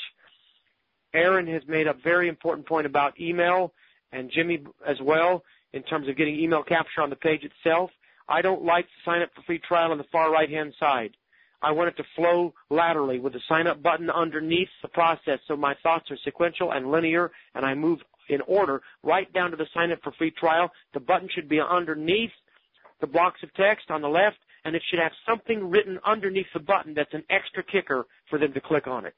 [1.12, 3.72] Aaron has made a very important point about email
[4.12, 5.42] and Jimmy as well
[5.72, 7.90] in terms of getting email capture on the page itself.
[8.28, 11.16] I don't like to sign up for free trial on the far right hand side.
[11.62, 15.56] I want it to flow laterally with the sign up button underneath the process so
[15.56, 19.66] my thoughts are sequential and linear and I move in order right down to the
[19.74, 20.70] sign up for free trial.
[20.94, 22.30] The button should be underneath
[23.00, 26.60] the blocks of text on the left and it should have something written underneath the
[26.60, 29.14] button that's an extra kicker for them to click on it.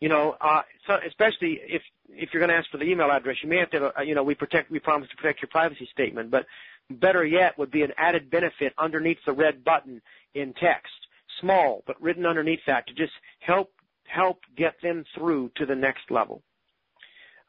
[0.00, 3.36] You know, uh, so especially if if you're going to ask for the email address,
[3.42, 5.88] you may have to, uh, you know, we protect, we promise to protect your privacy
[5.92, 6.44] statement, but
[6.90, 10.00] better yet would be an added benefit underneath the red button
[10.34, 10.92] in text,
[11.40, 13.72] small, but written underneath that to just help,
[14.06, 16.42] help get them through to the next level.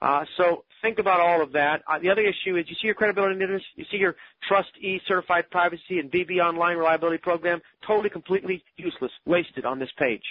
[0.01, 1.81] Uh, so think about all of that.
[1.87, 4.15] Uh, the other issue is you see your credibility index, you see your
[4.49, 9.91] Trust E certified privacy and BB online reliability program, totally completely useless, wasted on this
[9.97, 10.23] page.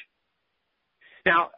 [1.25, 1.51] Now,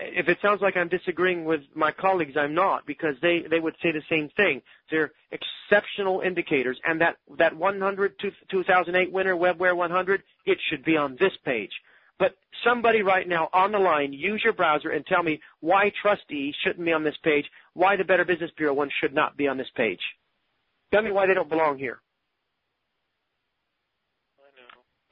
[0.00, 3.74] if it sounds like I'm disagreeing with my colleagues, I'm not because they, they would
[3.82, 4.62] say the same thing.
[4.90, 8.14] They're exceptional indicators, and that that 100
[8.50, 11.72] 2008 winner WebWare 100, it should be on this page.
[12.18, 16.54] But somebody right now on the line, use your browser and tell me why TrustE
[16.62, 19.58] shouldn't be on this page, why the Better Business Bureau one should not be on
[19.58, 20.00] this page.
[20.92, 22.00] Tell me why they don't belong here.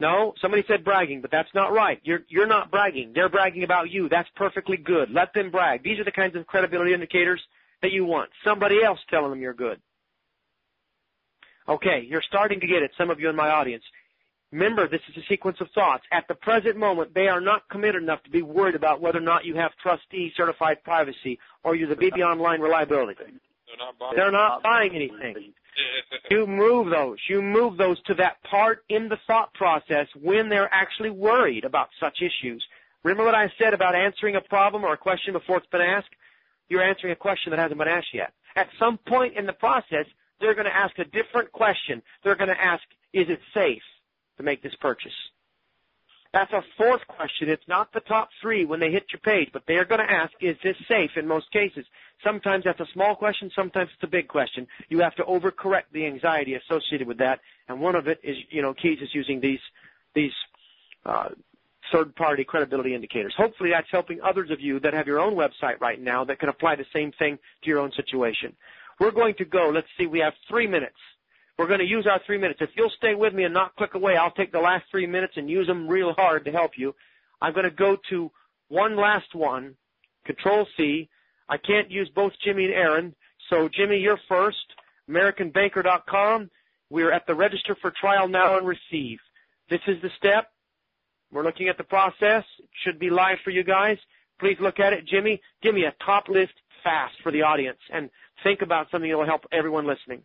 [0.03, 2.01] No, somebody said bragging, but that's not right.
[2.03, 3.13] You're you're not bragging.
[3.15, 4.09] They're bragging about you.
[4.09, 5.13] That's perfectly good.
[5.13, 5.85] Let them brag.
[5.85, 7.41] These are the kinds of credibility indicators
[7.83, 8.29] that you want.
[8.43, 9.81] Somebody else telling them you're good.
[11.69, 13.85] Okay, you're starting to get it, some of you in my audience.
[14.51, 16.03] Remember, this is a sequence of thoughts.
[16.11, 19.23] At the present moment, they are not committed enough to be worried about whether or
[19.23, 23.23] not you have TRUSTe certified privacy or you're the BB Online reliability.
[23.69, 25.55] They're not buying, They're not buying anything.
[26.31, 27.19] You move those.
[27.29, 31.89] You move those to that part in the thought process when they're actually worried about
[32.01, 32.65] such issues.
[33.05, 36.11] Remember what I said about answering a problem or a question before it's been asked?
[36.69, 38.33] You're answering a question that hasn't been asked yet.
[38.55, 40.07] At some point in the process,
[40.41, 42.03] they're going to ask a different question.
[42.23, 43.83] They're going to ask, is it safe
[44.37, 45.13] to make this purchase?
[46.33, 47.51] That's a fourth question.
[47.51, 50.33] It's not the top three when they hit your page, but they're going to ask,
[50.41, 51.85] is this safe in most cases?
[52.25, 54.67] Sometimes that's a small question, sometimes it's a big question.
[54.89, 58.63] You have to overcorrect the anxiety associated with that, and one of it is, you
[58.63, 59.61] know, Keys is using these,
[60.15, 60.33] these,
[61.05, 61.31] uh,
[61.93, 63.35] third party credibility indicators.
[63.37, 66.49] Hopefully that's helping others of you that have your own website right now that can
[66.49, 68.55] apply the same thing to your own situation.
[68.99, 70.97] We're going to go, let's see, we have three minutes.
[71.59, 72.61] We're going to use our three minutes.
[72.63, 75.35] If you'll stay with me and not click away, I'll take the last three minutes
[75.37, 76.95] and use them real hard to help you.
[77.41, 78.31] I'm going to go to
[78.69, 79.77] one last one,
[80.25, 81.09] Control C.
[81.49, 83.15] I can't use both Jimmy and Aaron,
[83.51, 84.57] so Jimmy, you're first.
[85.11, 86.51] AmericanBanker.com.
[86.91, 89.19] We're at the register for trial now and receive.
[89.69, 90.49] This is the step.
[91.33, 92.45] We're looking at the process.
[92.59, 93.99] It should be live for you guys.
[94.39, 95.07] Please look at it.
[95.07, 96.53] Jimmy, give me a top list
[96.85, 98.11] fast for the audience and
[98.43, 100.23] think about something that will help everyone listening.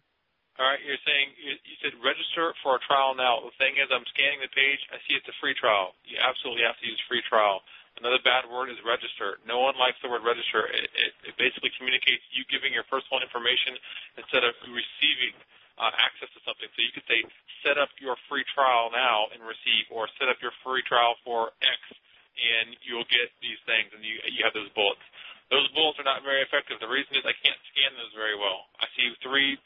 [0.57, 1.53] All right, you're saying you,
[1.85, 3.45] said register for a trial now.
[3.45, 4.81] The thing is, I'm scanning the page.
[4.89, 5.93] I see it's a free trial.
[6.01, 7.61] You absolutely have to use free trial.
[8.01, 9.37] Another bad word is register.
[9.45, 10.65] No one likes the word register.
[10.73, 13.77] It, it, it basically communicates you giving your personal information
[14.17, 15.37] instead of receiving
[15.77, 16.65] uh, access to something.
[16.73, 17.21] So you could say,
[17.61, 21.53] set up your free trial now and receive, or set up your free trial for
[21.61, 21.81] X,
[22.33, 25.05] and you'll get these things, and you you have those bullets.
[25.53, 26.81] Those bullets are not very effective.
[26.81, 28.67] The reason is I can't scan those very well.
[28.81, 29.61] I see three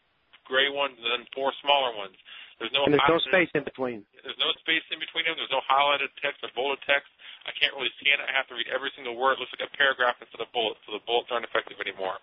[0.52, 2.20] gray ones and then four smaller ones.
[2.60, 4.06] There's no and there's no space in between.
[4.22, 5.40] There's no space in between them.
[5.40, 7.10] There's no highlighted text or bolded text.
[7.48, 8.30] I can't really scan it.
[8.30, 9.40] I have to read every single word.
[9.40, 12.22] It looks like a paragraph instead of bullets, so the bullets aren't effective anymore.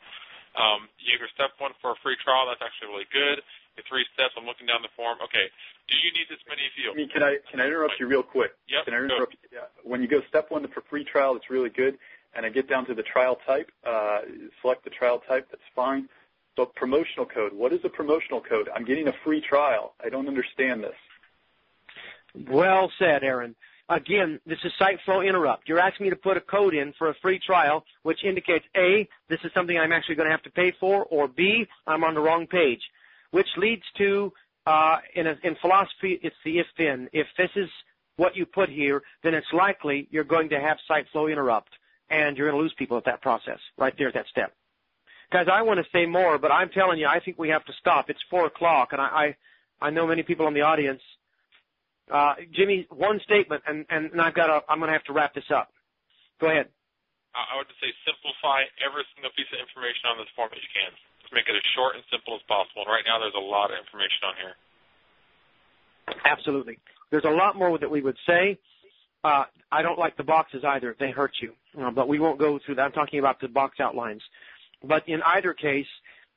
[0.55, 2.47] Um, you have your step one for a free trial.
[2.47, 3.43] That's actually really good.
[3.75, 4.39] Your three steps.
[4.39, 5.19] I'm looking down the form.
[5.27, 5.51] Okay.
[5.91, 6.99] Do you need this many fields?
[7.11, 8.55] Can I can I interrupt you real quick?
[8.71, 8.87] Yep.
[8.87, 9.43] Can I interrupt you?
[9.51, 9.67] Yeah.
[9.83, 11.99] When you go step one for free trial, it's really good.
[12.35, 13.71] And I get down to the trial type.
[13.83, 14.23] Uh,
[14.63, 15.49] select the trial type.
[15.51, 16.09] That's fine.
[16.59, 17.53] So promotional code.
[17.53, 18.69] What is a promotional code?
[18.75, 19.95] I'm getting a free trial.
[20.05, 20.97] I don't understand this.
[22.51, 23.55] Well said, Aaron.
[23.89, 25.69] Again, this is SiteFlow Interrupt.
[25.69, 29.09] You're asking me to put a code in for a free trial, which indicates A,
[29.29, 32.15] this is something I'm actually going to have to pay for, or B, I'm on
[32.15, 32.83] the wrong page,
[33.31, 34.33] which leads to,
[34.67, 37.09] uh, in, a, in philosophy, it's the if-then.
[37.13, 37.71] If this is
[38.17, 41.71] what you put here, then it's likely you're going to have SiteFlow Interrupt,
[42.11, 44.53] and you're going to lose people at that process, right there at that step.
[45.31, 47.73] Guys, I want to say more, but I'm telling you, I think we have to
[47.81, 48.09] stop.
[48.09, 49.37] It's four o'clock, and I,
[49.81, 51.03] I, I know many people in the audience.
[52.09, 55.13] Uh, Jimmy, one statement, and, and, and I've got to, I'm going to have to
[55.13, 55.69] wrap this up.
[56.41, 56.73] Go ahead.
[57.37, 60.73] I would just say simplify every single piece of information on this form that you
[60.73, 60.97] can.
[61.21, 62.89] Just make it as short and simple as possible.
[62.89, 64.57] And right now, there's a lot of information on here.
[66.25, 66.81] Absolutely.
[67.13, 68.57] There's a lot more that we would say.
[69.23, 70.97] Uh, I don't like the boxes either.
[70.99, 71.53] They hurt you.
[71.77, 72.89] Uh, but we won't go through that.
[72.89, 74.23] I'm talking about the box outlines.
[74.83, 75.87] But in either case,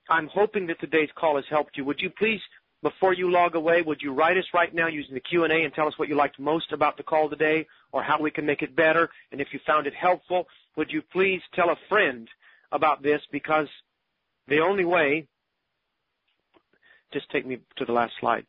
[0.09, 1.85] I'm hoping that today's call has helped you.
[1.85, 2.41] Would you please,
[2.81, 5.87] before you log away, would you write us right now using the Q&A and tell
[5.87, 8.75] us what you liked most about the call today or how we can make it
[8.75, 9.09] better?
[9.31, 12.27] And if you found it helpful, would you please tell a friend
[12.71, 13.67] about this because
[14.47, 15.27] the only way,
[17.13, 18.45] just take me to the last slide.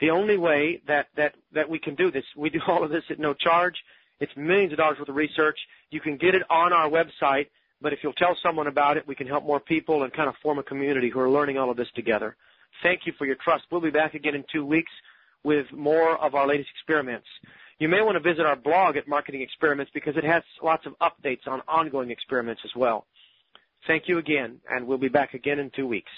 [0.00, 3.04] The only way that, that, that we can do this, we do all of this
[3.10, 3.76] at no charge.
[4.18, 5.58] It's millions of dollars worth of research.
[5.90, 7.48] You can get it on our website
[7.80, 10.34] but if you'll tell someone about it, we can help more people and kind of
[10.42, 12.36] form a community who are learning all of this together.
[12.82, 13.64] Thank you for your trust.
[13.70, 14.92] We'll be back again in two weeks
[15.44, 17.26] with more of our latest experiments.
[17.78, 20.94] You may want to visit our blog at Marketing Experiments because it has lots of
[21.00, 23.06] updates on ongoing experiments as well.
[23.86, 26.10] Thank you again, and we'll be back again in two weeks.